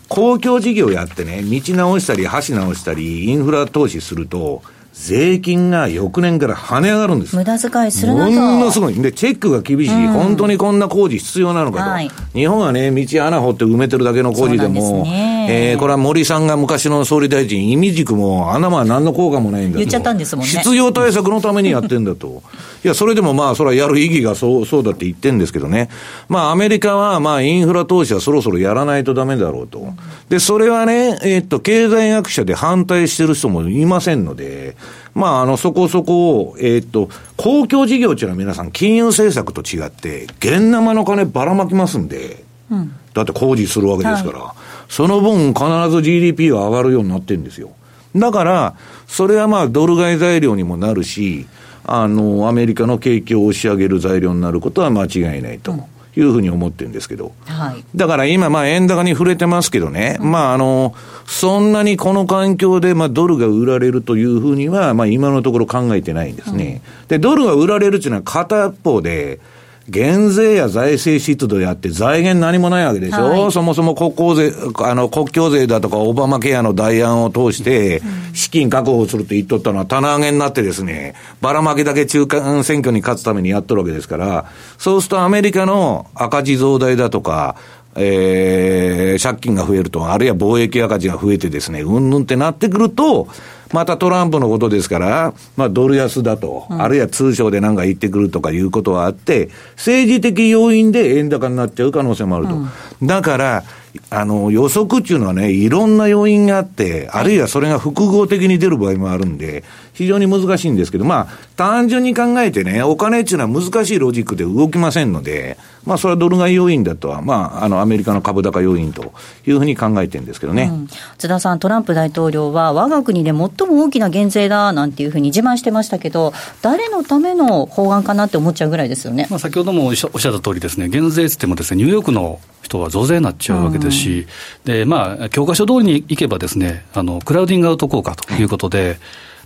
[0.09, 4.63] 公共事業やってね、道直したり橋直したり、インフラ投資すると、
[4.95, 7.35] 税金が翌年から跳ね上がるんです。
[7.35, 8.31] 無駄遣いするなと。
[8.33, 8.95] ものすごい。
[8.95, 10.07] で、チェックが厳しい。
[10.07, 11.91] うん、本当にこんな工事必要なのかと。
[11.91, 19.79] はい、日本はね、道穴掘って埋めてるだけの工事でも、でね、えー、これは森さんが昔の総理大臣、意味軸も穴は何の効果もないんだと。
[19.81, 20.51] 言っちゃったんですもんね。
[20.51, 22.45] 必要対策のためにやってんだと。
[22.85, 25.89] いや、それでもまあ、それはやる意義がそう、そうだって言ってんですけどね。
[26.29, 29.89] まあ、アメリカはまあ、インフラ投資はそろそろやらないとダメだろうと。
[30.29, 34.77] で、それはね、えー、っと、経済学者で反対してる人もいませんので、
[35.15, 47.71] まあ、あの、そこそこ、えー、っと、公共事業っていうのは皆さん金融政策と違って、現生の金ばらまきますんで、うん、だって工事するわけですから、はい、その分必ず GDP は上がるようになってるんですよ。
[48.17, 48.75] だから、
[49.07, 51.47] それはまあ、ドル買い材料にもなるし、
[51.85, 55.73] あの、アメリカの景気を押し上げる材料になることは間違いないと。
[55.73, 57.33] うんいうふうに思ってるんですけど。
[57.47, 57.85] はい。
[57.95, 60.95] だから今、まあ、円高に触れてますけどね、うん、まあ、あの、
[61.27, 66.83] そんなにこの環境で、まあ、ドルが売られるというふうには、まあ、今のところ考えてないんですね。
[67.03, 69.41] うん、で、ドルが売られるっていうのは片方で、
[69.89, 78.01] 減税や財政出動やって財源何もないわけでしょ、はい、そもそも国交税、あの、国境税だとかオバマケアの代案を通して、
[78.33, 84.47] 資金確保するって言っとったのは棚上げになってですね、ばらまきだけ中間選挙に勝つためにやっとるわけですから、
[84.79, 87.57] そうするとアメリカの赤字増大だとか、
[87.97, 93.29] えー、借金が増えると、あるいは貿易赤字が増えてですね、うんぬんってなってくると、
[93.73, 102.55] またトランプのことですから、まあ、ドル安だと、うん、あるいは通商でなんか言ってくるとかいうことはあって、政治的要因で円高になっちゃう可能性もあると。
[102.55, 103.65] うん、だから、
[104.11, 119.13] あの、予測っていうのはね、いろんな要因があって、あるいはそれが複合的に出る場合もあるんで、非常に難しいんですけど、まあ、単純に考えてね、お金っていうのは難しいロジックで動きませんので、まあ、それはドル買い要因だとは、まあ、あの、アメリカの株高要因と
[119.47, 120.71] いうふうに考えてるんですけどね。
[120.73, 123.49] うん、津田さん、トランプ大統領は、我が国で最も
[123.85, 129.29] 大きな減税だなんていうふうに自慢してましたけど、誰のための法案かなって思っちゃうぐらいですよね。
[129.31, 134.27] まあ、先ほどもおっしゃった通りですね、減税ってってもですね、ニューヨークの人は増税になっちゃうわけですし、
[134.67, 138.99] うん、で、まあ、教科書通りにいけばですね、あの、クラウディングアウト効果ということで、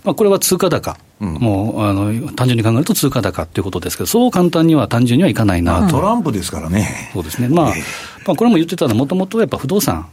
[0.03, 7.09] まあ、これは通貨高、うん、もうあの単純に考えると通貨高ということですけど、そう簡単には単純にはいかないなと、トランプですからね。
[7.13, 7.83] そうですね、まあ、えー、
[8.27, 10.07] まあ、これも言ってたのは、もともとやっぱ不動産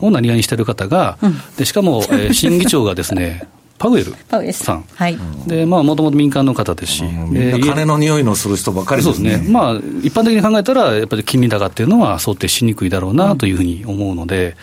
[0.00, 3.48] をなりわいにしてる方が、うん、でしかも、えー、 新議長がですね、
[3.78, 4.14] パウエル
[4.52, 4.84] さん。
[4.94, 5.18] はい。
[5.46, 7.04] で、まあ、もともと民間の方ですし。
[7.32, 9.30] で金の匂いのする人ばかりですね。
[9.30, 9.50] そうですね。
[9.50, 14.54] まあ、一般的に考えたら、やっぱり金利高っていうのは想定しにくいだろうなというふうに思うので、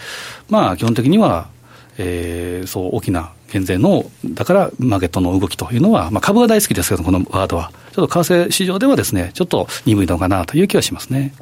[0.49, 1.47] まあ、基本的には、
[1.97, 7.71] えー、そう大きな減税の、だからマーケットの動きというのは、まあ、株が大好きですけど、このワードは。
[7.93, 11.33] ちょっと為替市場ではですね、ちょっと鈍いのかなという気はしますね。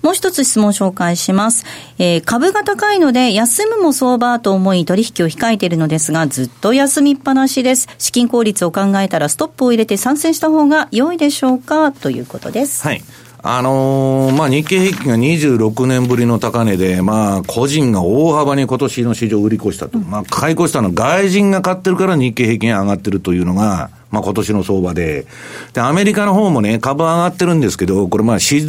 [0.00, 1.64] もう一つ質問紹介します。
[1.98, 7.88] えー、株が高いので、休むも相場と思い取引を控えているのですが、ずっと休みっぱなしです。
[7.98, 11.90] 資金効率を考えたら、ストップを入れて参戦した方が良いでしょうか？
[11.90, 12.82] ということです。
[12.86, 13.02] はい。
[13.46, 19.98] あのー、まあ、日経平均が26年ぶりの高値で、まあ、個人が大幅に今年の市場を売り越したと。
[19.98, 25.26] まあ、買い越したのは外人が買ってるから日経平均上がってるというのが、まあ、今年の相場で。
[25.74, 28.64] で、アメリカの方もね、株上がってるんですけど、これまあ、市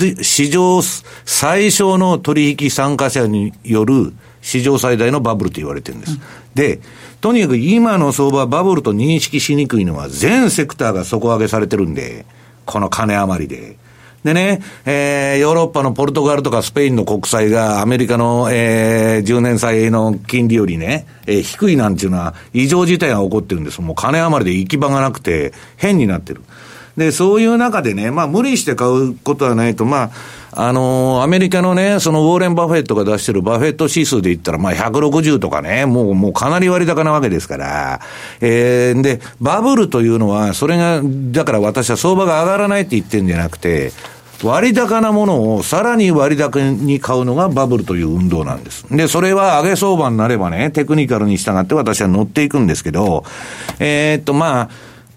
[0.49, 0.81] 場
[1.23, 4.11] 最小の取引参加者による
[4.41, 6.11] 史上最大のバブルと言われてるんです。
[6.11, 6.19] うん、
[6.53, 6.81] で、
[7.21, 12.25] とにかく今の相場バブルと認識しにくいのは全セクターが底上げされてるんで、
[12.65, 13.77] この金余りで。
[14.25, 23.79] でね、えー、ヨーロッパのポルトガルとかスペインの国債がアメリカの、えー、10年債の金利よりね、えー、低いなんていうのは異常事態が起こってるんです。
[23.81, 26.41] もう金余りで行き場がなくて変になってる。
[26.97, 30.11] で、そういう中でね、まあ無理して買うことはないと、ま
[30.51, 37.99] あ、あのー、アメリカのね、そのウォーレン・バフェットが出してるバフェット指数で言ったら、まあ160とかね、もう、もうかなり割高なわけですから、
[38.39, 43.91] えー、で、バブルというのは、それが、だから私は相場が上がらないって言ってるんじゃなくて、
[44.45, 48.85] 割高なものをさらに割高に買うのがバブルという運動なんです。
[48.95, 53.23] で、それは上げ相場になればね、テクニカルに従って私は乗っていくんですけど、
[53.79, 54.69] えー、っと、まあ、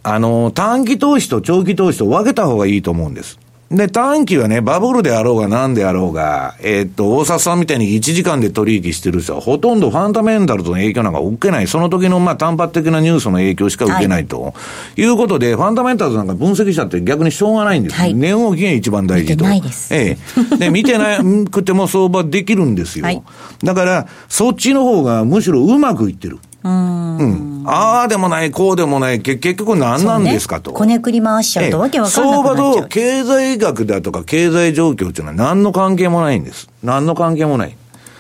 [0.03, 3.39] あの、短期投資と長期投資と分けた方がいいと思うんです。
[3.71, 11.67] で、短期はね、バブルであろうが何であろうが、えー、っと、大札さんみたいに1時間で取引してる人は、ほとんどファンダメンタルズの影響なんか受けない。
[11.67, 14.41] その時の、まあ、単発的なニュースの影響しか受けないと。
[14.41, 14.53] は
[14.97, 17.97] い、いうことで、ファンダメンタルズなんか分析したって逆にしょうがないんです。
[17.97, 19.45] はい、値動きが一番大事と。
[19.45, 19.95] 見てないです。
[19.95, 20.17] え
[20.55, 20.57] え。
[20.57, 23.05] で、見てなくても相場できるんですよ。
[23.05, 23.23] はい、
[23.63, 26.39] だから、そっちの方がむしろうまくいってる。
[26.65, 27.65] うん。
[27.67, 30.73] ああでもない、こうでもない、結局何なんですかと。
[30.73, 32.33] こねくり回しちゃうとわけわかんない。
[32.33, 36.69] 相場と経済学だとか経済状況っていうのは何の関係もないんです。
[36.83, 37.77] 何の関係もない。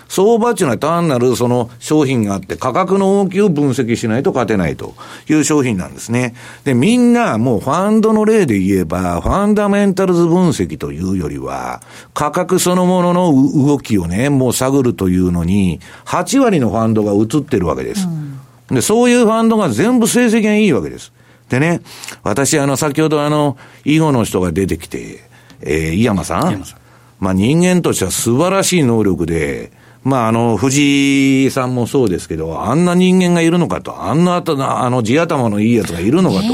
[0.08, 4.94] 相場っていうのは単なるその商品があって価格の動きを分析しないと勝てないと
[5.28, 6.34] いう商品なんですね。
[6.64, 11.82] で、みんなもうファンドの例で言えば、ファンダメンタルズ分析というよりは、
[12.14, 13.32] 価格そのものの
[13.66, 18.08] 動きをね、もう探るというのに、8割のファンドが映ってるわけです。
[18.08, 21.12] うん、で、そういうファンドが全部成績がいいわけです。
[21.50, 21.82] でね、
[22.22, 25.28] 私あの、先ほどあの、囲碁の人が出てきて、
[25.60, 26.64] えー、井山さん
[27.18, 29.72] まあ人間としては素晴らしい能力で、
[30.08, 36.46] まあ、あの、藤井さんもそうですけど、あんな人間がいるのかと、あんな、あの、地頭のいいやつがいるのかと。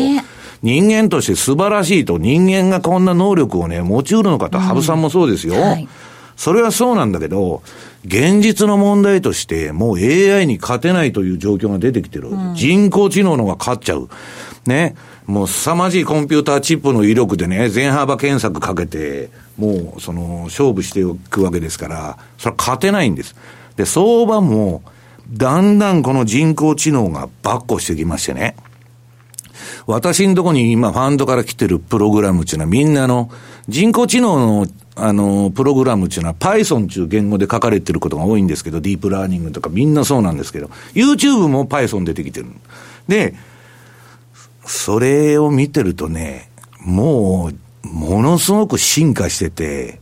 [0.63, 5.61] 人間として素晴らしいと、人間がこんな能力をね、持ち得るのかと、羽生さんもそうですよ。
[5.61, 5.89] はい、
[6.37, 7.63] それはそうなんだけど、
[8.05, 12.31] 現実の問題として、もう AI に勝てないという状況が出てきてる。
[12.31, 14.09] うん、人工知能のが勝っちゃう。
[14.67, 14.97] ね。
[15.27, 23.35] もう凄まじいコンピューターチップの威力でね、全幅検索かけて、もうその勝負していくわけですから、それは勝てないんです。
[23.77, 24.83] で、相場も、
[25.31, 28.55] だんだんこの人工知能がばっこしてきましてね。
[29.87, 33.31] 私のとこに今ファンドから来てるプログラムっていうのはみんなの
[33.69, 34.67] 人工知能の
[34.97, 42.47] あの、プログラムっていうのは Python っていう言語で書かれてることが多いんですけど、ディープラーニングとかみんなそうなんですけど、YouTube も Python 出てきてる。
[43.09, 43.35] で、
[44.67, 46.51] それを見てるとね、
[46.81, 50.01] もう、ものすごく進化してて、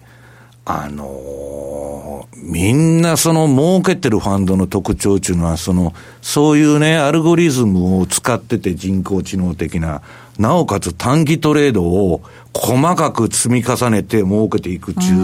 [0.64, 10.02] あのー、みんなその儲けてるファンドの特徴っていうのは、その、そういうね、アルゴリズムを使ってて人工知能的な、
[10.38, 12.22] なおかつ短期トレードを
[12.54, 15.16] 細かく積み重ねて儲けていくっていう、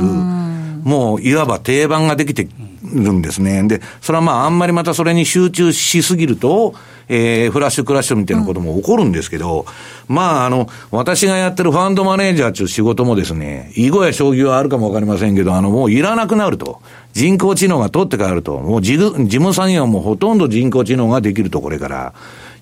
[0.85, 2.49] もういわば定番ができて
[2.83, 3.63] るんですね。
[3.67, 6.75] で、それはまああんまりまたそれに集中しすぎると、
[7.09, 9.65] えー、フラッシュクラッシュみたいなことも起こるんですけど、
[10.09, 16.81] うん、まあ、あの、私がやってるファンドマネージャーという仕事もですね、囲碁や将棋はあるかもわかりませんけど、あの、もういらなくなると。
[17.15, 18.59] 人工知能が取って変わると。
[18.59, 22.15] もう事務作業もほとんど人工知能ができると、これから。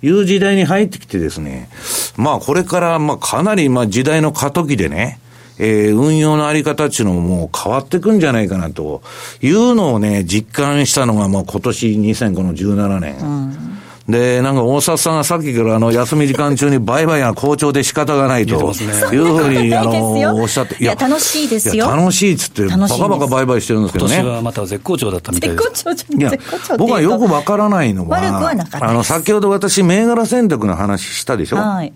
[0.03, 1.69] いう時代に入ってきてですね、
[2.17, 5.19] まあこれからまあかなりまあ時代の過渡期でね、
[5.59, 9.03] えー、運用のあり方っていうのももう変わってくんじゃないかなと
[9.41, 13.19] いうのをね、実感したのがもう今年2017年。
[13.19, 13.77] うん
[14.09, 20.77] で、なんか大札さんがさっきからあの、休み時間中に売買が好調で仕方がないと、いうふうに、 あの、おっしゃって。
[20.81, 21.87] いや、楽しいですよ。
[21.91, 24.15] 楽しいっつって、バカバカ売買してるんですけどね。
[24.15, 25.63] 今年はまた絶好調だったみたいです。
[25.71, 31.57] 絶好調じゃ絶好調僕はよくわからないのは、悪くはなかったあの、先ほど私、銘柄選択の話したでしょ？
[31.57, 31.93] はい。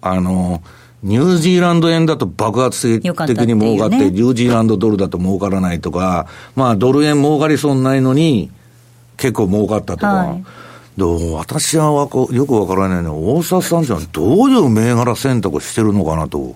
[0.00, 0.62] あの、
[1.04, 3.14] ニュージーランド円だと爆発的に儲
[3.78, 8.50] かって、ね、ニュージーランドドルだと儲からないとか、まあ、ドル円儲かりそうにないのに、
[9.16, 10.06] 結構儲かったとか。
[10.08, 10.44] はい
[10.96, 16.54] で私はわこよくわからないのは、大沢さんじゃどういう銘柄選択してるのかなと。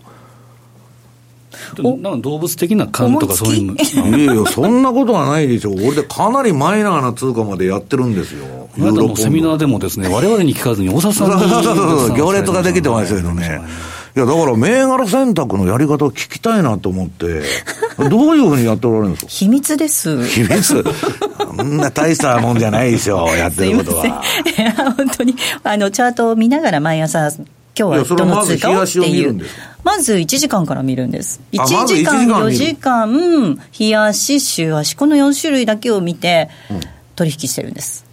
[1.98, 3.74] なん動物的な感とかそういうの？
[4.18, 5.74] いやいや、そんなことはないでしょう。
[5.74, 8.44] 俺でかなりマイナーな通貨までやってるんですよ。
[8.78, 12.16] あなたのセミナーでもですね、我々に聞かずに大沢さんに。
[12.16, 13.62] 行列ができてましたけどね。
[14.16, 17.42] いや、だから銘柄選択のやり方を聞きたいなと思って、
[18.08, 19.30] どういうふうにやっておられるんですか？
[19.30, 20.26] 秘密です。
[20.26, 20.84] 秘密？
[21.56, 24.06] そんな大したもんじゃないでしょ、 やってることは。
[24.06, 24.08] い
[24.60, 27.30] や、本当に、あの、チャートを見ながら毎朝、
[27.78, 29.44] 今日はどの通貨をっていう。
[29.84, 31.38] まず1時間から見るんです。
[31.52, 36.48] 1時間、4時間、日足、週足、この4種類だけを見て、
[37.16, 38.05] 取引してるんです。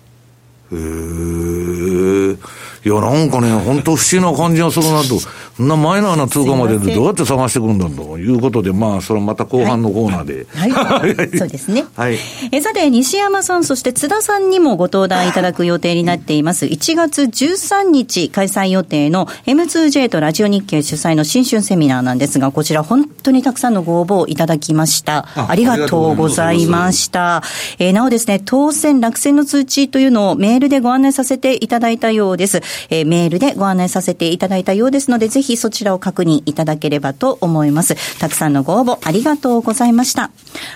[0.75, 2.63] へえ。
[2.85, 5.17] いや、なんかね、本当不思議な感じがするなと。
[5.55, 10.45] そんなマイナーな通貨までどうやって探してくるんだということで、まあ、それはまた後半のコーナーで。
[10.49, 10.71] はい。
[10.71, 11.85] はい、そうですね。
[11.95, 12.17] はい。
[12.51, 16.65] え、さて、西山さん、そして津田さんにもご登壇いただく予定になっています。
[16.65, 25.27] 1月13日開催予定の M2J とラジオ日経主催の新春セミナーなんですが、こちら本当にたくさんのご応募をいただきました。
[25.35, 27.43] ありがとうございました。
[27.79, 32.61] えー、なおですね、当選落選の通知というのをメールでご案内させていただいたようです。
[32.89, 38.19] えー、メールでご案内させていただいたようですので、ぜひそちらを確認いただければと思います。
[38.19, 40.31] たくさんのご応募ありがとうございました。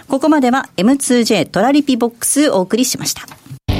[0.07, 3.27] ここまでは M2J トラリピボックスお送りしました。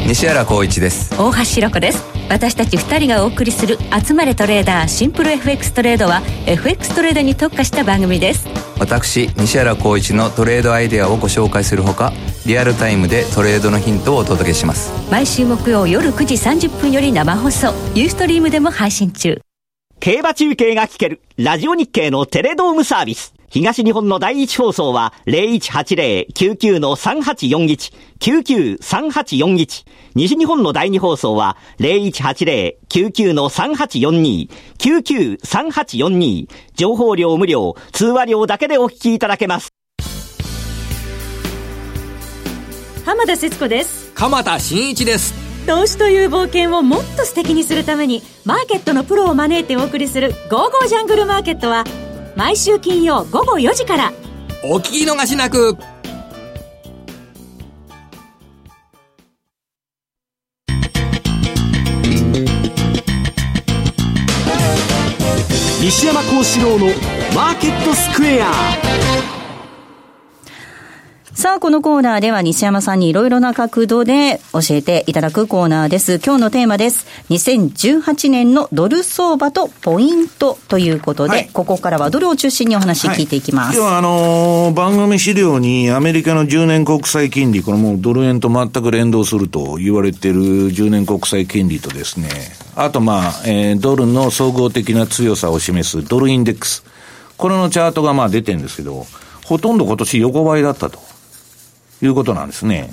[0.08, 8.48] 西原光一です大橋ひろ子です私たち2人がお送りする「集まれトレーダーシンプル FX トレード」は FX トレードに特化した番組です。
[8.80, 12.14] 私西原光一のトレードアイデアをご紹介するほか
[12.46, 14.92] リアルタイムでトレードのヒントをお届けします。
[15.10, 17.74] 毎週木曜夜9時30分より生放送。
[17.96, 19.42] ユーストリームでも配信中。
[20.00, 29.86] 競馬中継が聞けるラジオ日経のテレドームサービス東日本の第一放送は0180-99-3841、99-3841。
[30.16, 36.50] 西日本の第二放送は0180-99-3842、99-3842。
[36.76, 39.70] 情報量無料、通話料だけでお聞きいただけます。
[43.06, 44.12] 浜田節子です。
[44.14, 45.34] 鎌田新一です。
[45.66, 51.86] 投資という冒険をもっと素敵にするために、マーケットのプロを招いてお送りする、ゴーゴージャングルマーケットは、
[52.38, 54.14] 毎週金曜午後4時から。
[54.64, 55.76] お聞き逃しなく。
[65.82, 66.86] 西山幸四郎の
[67.34, 69.37] マーケットスクエア
[71.38, 76.16] さあ、このコーナーでは西山さんにいろいろな角度で教えていただくコーナーです。
[76.16, 77.06] 今日のテーマです。
[77.30, 83.80] 2018年のドル相場とポイントということで、はい、ここからはドルを中心にお話聞いていきます。
[83.80, 92.30] はい、はあのー、番組資料にアメリカの10年国債金利、これもうドル円と全く連動すると言われている10年国債金利とですね、
[92.76, 96.84] あとまあ、えー、ドルの総合的な強さを示すドルインデックス。
[97.38, 99.06] これのチャートがまあ出てるんですけど、
[99.46, 101.07] ほとんど今年横ばいだったと。
[102.02, 102.90] いうことなんですね。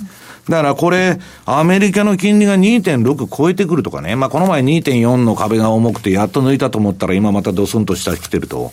[0.49, 8.71] だからこれ、アメリカの金利が2.6超えてくるとかね、まあこの前2.4の壁が重くてやっと抜いたと思ったら今またドスンと下来てると。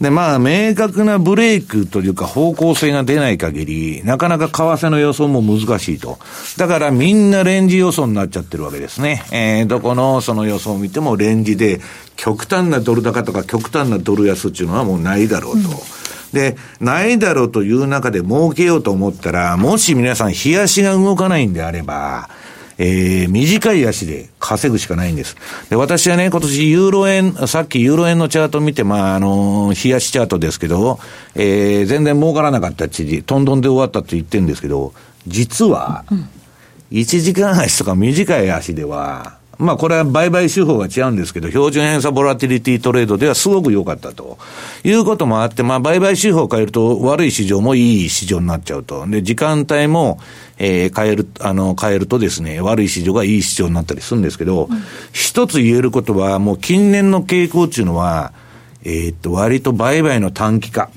[0.00, 6.18] で、まあ明確なブレイクというか方向性が出ない限り、なかなか為替の予想も難しいと。
[6.56, 9.22] だからみんなレンジ予想になっちゃってるわけですね。
[9.30, 11.80] えー、どこのその予想を見てもレンジで、
[12.16, 15.68] 極端なドル高とか極端なドル安っていうのはもうないだろうと。
[15.68, 15.99] うん
[16.32, 22.28] で、ないだろうという中で儲けようと思ったら、もし皆さん、日足が動かないんであれば、
[22.82, 25.36] えー、短い足で稼ぐしかないんです。
[25.68, 30.98] で、私はね、今年ユーロ円、さっきユーロ円のチャート見て、まあ、あの、日足チャートですけど、
[31.34, 34.94] えー、全然儲からなかったちり、トントンで終わったって言ってるんですけど、
[35.26, 36.06] 実は、
[36.90, 44.38] 1時間足とか短い足では、まあこれは売買手法が違うんですけど、標準偏差ボラティリティトレードではすごく良かったと
[44.82, 49.06] いうこともあって、まあ売買手法を変えると悪い市場もいい市場になっちゃうと。
[49.06, 50.18] で、時間帯も、
[50.56, 54.82] えー、変える、あの、変えるとですね、悪い市場がいい市場になったりするんですけど、うん、
[55.12, 58.32] 一つ言えることは、もう近年の傾向っていうのは、
[58.84, 60.90] えー、っと、割と売買の短期化。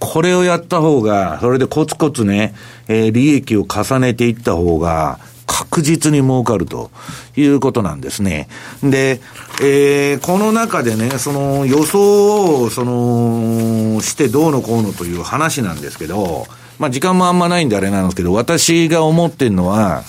[0.00, 2.54] これをやった方が、それでコツコツね、
[2.88, 6.90] えー、利益を重ねていった方が、確実に儲かると
[7.36, 8.48] いうことなんですね。
[8.82, 9.20] で、
[9.62, 16.46] えー、この中でね、その予想を、その、してどうのこうのという話なんですけど、
[16.78, 20.02] まあ時間もあんまないんであれなんですけど、私が思ってるのは、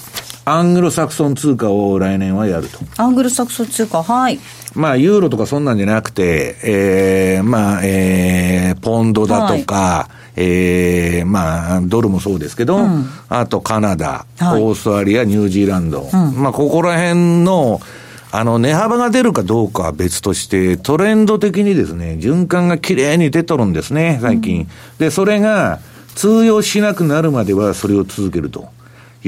[0.48, 2.78] アングロサクソン通貨を来年はやると。
[2.98, 4.40] アングロサクソン通貨、はい。
[4.76, 17.80] まあ、ユーロとかそんなんじゃなくて、ええー、まあ、ええー、ポンドだとか、はい、ええー、まあ、ドルもそうですけど、うん、あとカナダ、はい、オーストラリア、ニュージーランド、うん、まあ、ここら辺の、
[18.32, 24.62] あの、値幅が出るかどうかは別として、トレンド的にですね、循環がきれいに出とるんですね、最近。
[24.62, 24.68] うん、
[25.00, 25.80] で、それが
[26.16, 28.74] 通用しなくなるまではそれを続けると。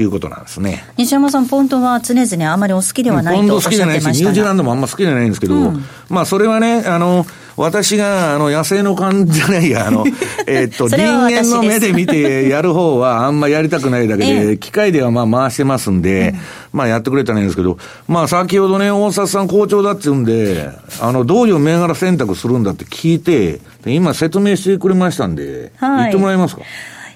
[0.00, 0.84] いうことなんですね。
[0.96, 7.26] 西山さん、ポンドは常々あまりお好きではないとおっしゃってました、ポンド好きじゃないし、ニュージーランドもあんま好きじゃないんですけど、うん、まあ、それはね、あの、
[7.58, 10.04] 私が、あの、野生の勘じゃないや、あの、
[10.46, 16.34] えっと、人間の目で見てやる方はあんまやりたくないだけで、機械ではまあ回してますんで、
[16.72, 26.62] まあやってくれたらいいんですけど、まあ先ほどね、大札さん好調だって言うんで、あの、どういう銘柄選択するんだって聞いて、今説明してくれましたんで、はい、言ってもらえますか？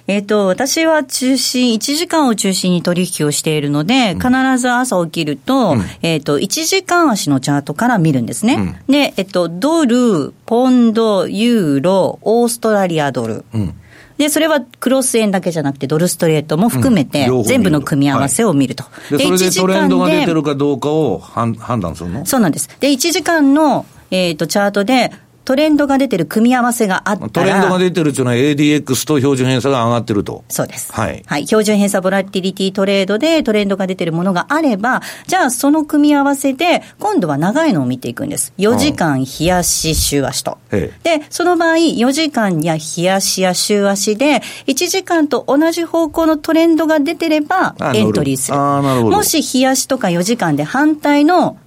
[0.06, 8.54] えっ、ー、と、私は中心、1時間を中心に取引をしているので、必ず朝起きると、うん、えっ、ー、と、1時間足のチャートから見るんですね。
[8.54, 13.44] うん、で、えっ、ー、と、ドル、ポンド、ユーロ、オーストラリアドル。
[13.54, 13.74] うん
[14.18, 18.84] で、それはクロス円だけじゃなくて、ドルストレートも含めて、全部の組み合わせを見ると。
[18.84, 22.24] はい、で、それでトレンドが出てるかどうかを判断するの？
[22.24, 22.68] そうなんです。
[22.78, 25.10] で、1時間の、えっ、ー、と、チャートで、
[25.52, 27.28] トレンドが出てる組み合わせがあったら。
[27.30, 30.44] トレンドが出てるっていうのは ADX と標準偏差が上がってると。
[30.48, 30.90] そうです。
[30.94, 31.22] はい。
[31.26, 31.46] はい。
[31.46, 38.54] 標準偏差ボラティリティトレードでトレンドが出てるものがあれば、じゃあその組み合わせで、今度は長いのを見ていくんです。
[38.56, 40.56] 4時間冷やし週足と。
[40.70, 40.90] で、
[41.28, 48.56] その場合、4時間や冷やしや週足で、1時間と同じ方向のトレンドが出てれば、エントリーする。
[48.56, 49.16] あなるほど。
[49.18, 51.58] もし冷やしとか4時間で反対の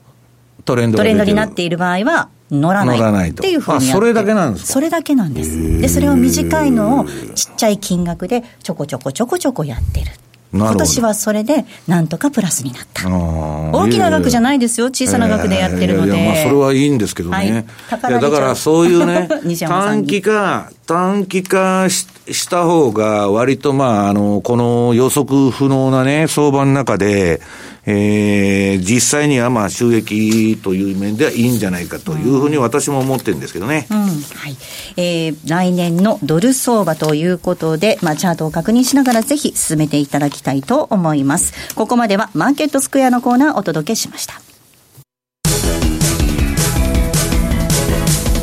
[0.66, 3.30] トレンドになっている場合は、乗らない。
[3.30, 4.74] っていうふうにそれだけなんですか？
[4.74, 5.80] それだけなんです。
[5.82, 10.11] で、それを短いのをちっちゃい金額でちょこちょこちょこちょこやってる。
[10.53, 13.09] 今年はそれでなんとかプラスになった。
[13.09, 16.16] 大きな額じゃないですよ、小さな額でやってるので。
[16.16, 17.36] いやまあそれはいいんですけどね。
[17.36, 19.28] はい、いやだからそういうね、
[19.68, 27.41] 短期化、短期化した方が割とまあ、あの、この予測不能なね、相場の中で、
[27.88, 33.88] えー、実際にはまあ収益という面ではいいんじゃないかというふうに私も思ってるんですけどね。
[33.91, 34.07] うん、は
[34.49, 34.57] い。
[34.97, 41.53] えー、来年のドル相場ということで、まあチャートを確認しながらぜひ進めていただきたいと思います。
[41.75, 44.41] ここまではマーケットスクエアのコーナーをお届けしました。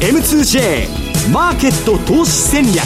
[0.01, 2.83] M2J マーケット投資戦略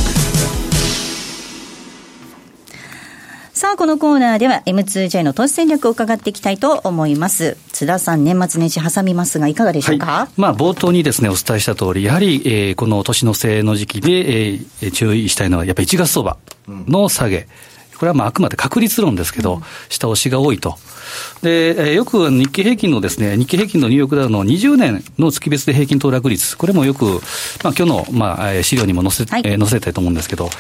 [3.54, 7.56] さあ、このコーナーでは M2J の投資戦略を伺っていきたいと思います。
[7.72, 17.38] 津田さん、年末年始挟みますが、いかがでしょうか、はい、まあ、冒頭にですね、お伝えした通り、やはり、えー、この年の瀬の時期で、えー、注意したいのは、やっぱり1月相場の下げ。
[17.38, 17.46] うん
[17.96, 20.78] これはまああくまで確率論ですけど、下押しが多いと。
[21.42, 27.04] で、よく日経平均のですね、日経平均のニューヨークダウの20年の月別で平均騰落率、これもよく、
[27.62, 30.50] まあ今日の、まあ、資料にも載せ、はい、載せたいと思うんですけど、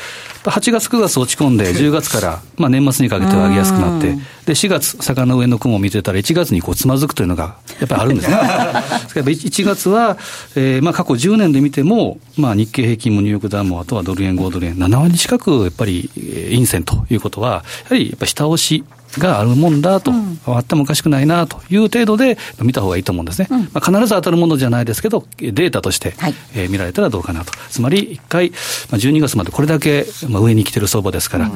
[0.50, 8.36] 8月、9月落ち込んで、 10月から、まあ年末にかけて上げやすくなって、で、4月、坂の上の雲を見てたら、1月にこうつまずくというのが、やっぱりあるんですね。
[9.16, 10.16] 1月は、
[10.54, 16.10] えー、まあ過去10年で見ても、まあ日経平均もニューヨークダウも、あとはドル円、5ドル円、7割近く、やっぱり、
[16.50, 18.84] 陰線ということは、やはりやっぱ下押し
[19.18, 23.48] があるもんだと、うん、あってもおかしくないなという程度で見た方がいいと思うんですね。
[23.50, 27.52] うん、まあ、必ず当たるものじゃないですけど、データとして、はい、えー、見られたらどうかなと。
[27.70, 28.50] つまり、一回、
[28.90, 31.52] まあ、12月までこれだけ、まあ、上に来てる相場ですから、うん、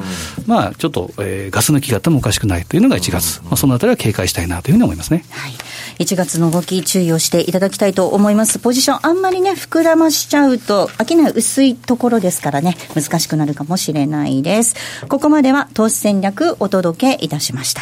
[0.47, 3.41] まあ、ちょっと、えー、ガス抜きがあってもおかしくないというのが1月。
[3.43, 5.23] まあ、そのあたりは警戒したいなというふうに思いますね。
[5.29, 5.53] はい。
[6.01, 8.57] 1月の動き、注意をしていただきたいと思います。
[8.57, 14.75] ポジション、あんまりね、膨らましちゃうと、商い薄いところですからね、難しくなるかもしれないです。
[15.07, 17.81] ここまでは投資戦略お届けいたしました。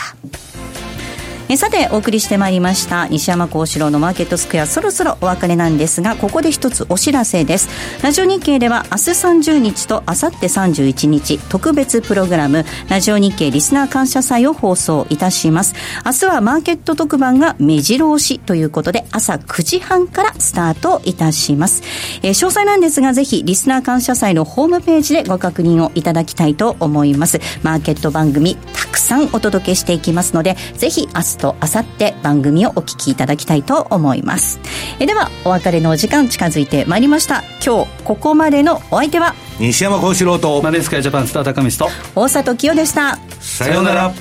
[1.51, 7.69] えさてお送りしてまいりました西山幸四郎のマーケットスクエアそろそろお別れなんですがここで一つお知らせです。
[8.03, 15.73] ラジオ日経では明日30日と明後日31日特別プログラムラジオ日経リスナー感謝祭を放送いたします。
[16.05, 21.81] 明日はマーケット特番が目白押しということで朝9時半からスタートいたします、
[22.21, 27.39] えー、詳細なんですがぜひリスナー感謝祭のホームページでご確認をいただきたいと思います。
[27.63, 34.59] マーケット番組たくさんお届けしていきますのでぜひ明日と明後日番組をお聞きいただきたいと思います。
[34.99, 37.43] えではお別れのお時間近づいてまいりました。
[37.65, 43.17] 今日ここまでのお相手は西山幸四郎とマネースカイジャパンスター高見と大里清でした。
[43.39, 44.13] さようなら。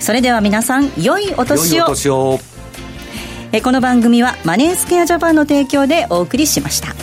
[0.00, 1.76] それでは皆さん良いお年を。
[1.76, 2.40] 良いお年を。
[3.52, 6.94] えこの番組はマネースケアジャパンの提供でお送りしました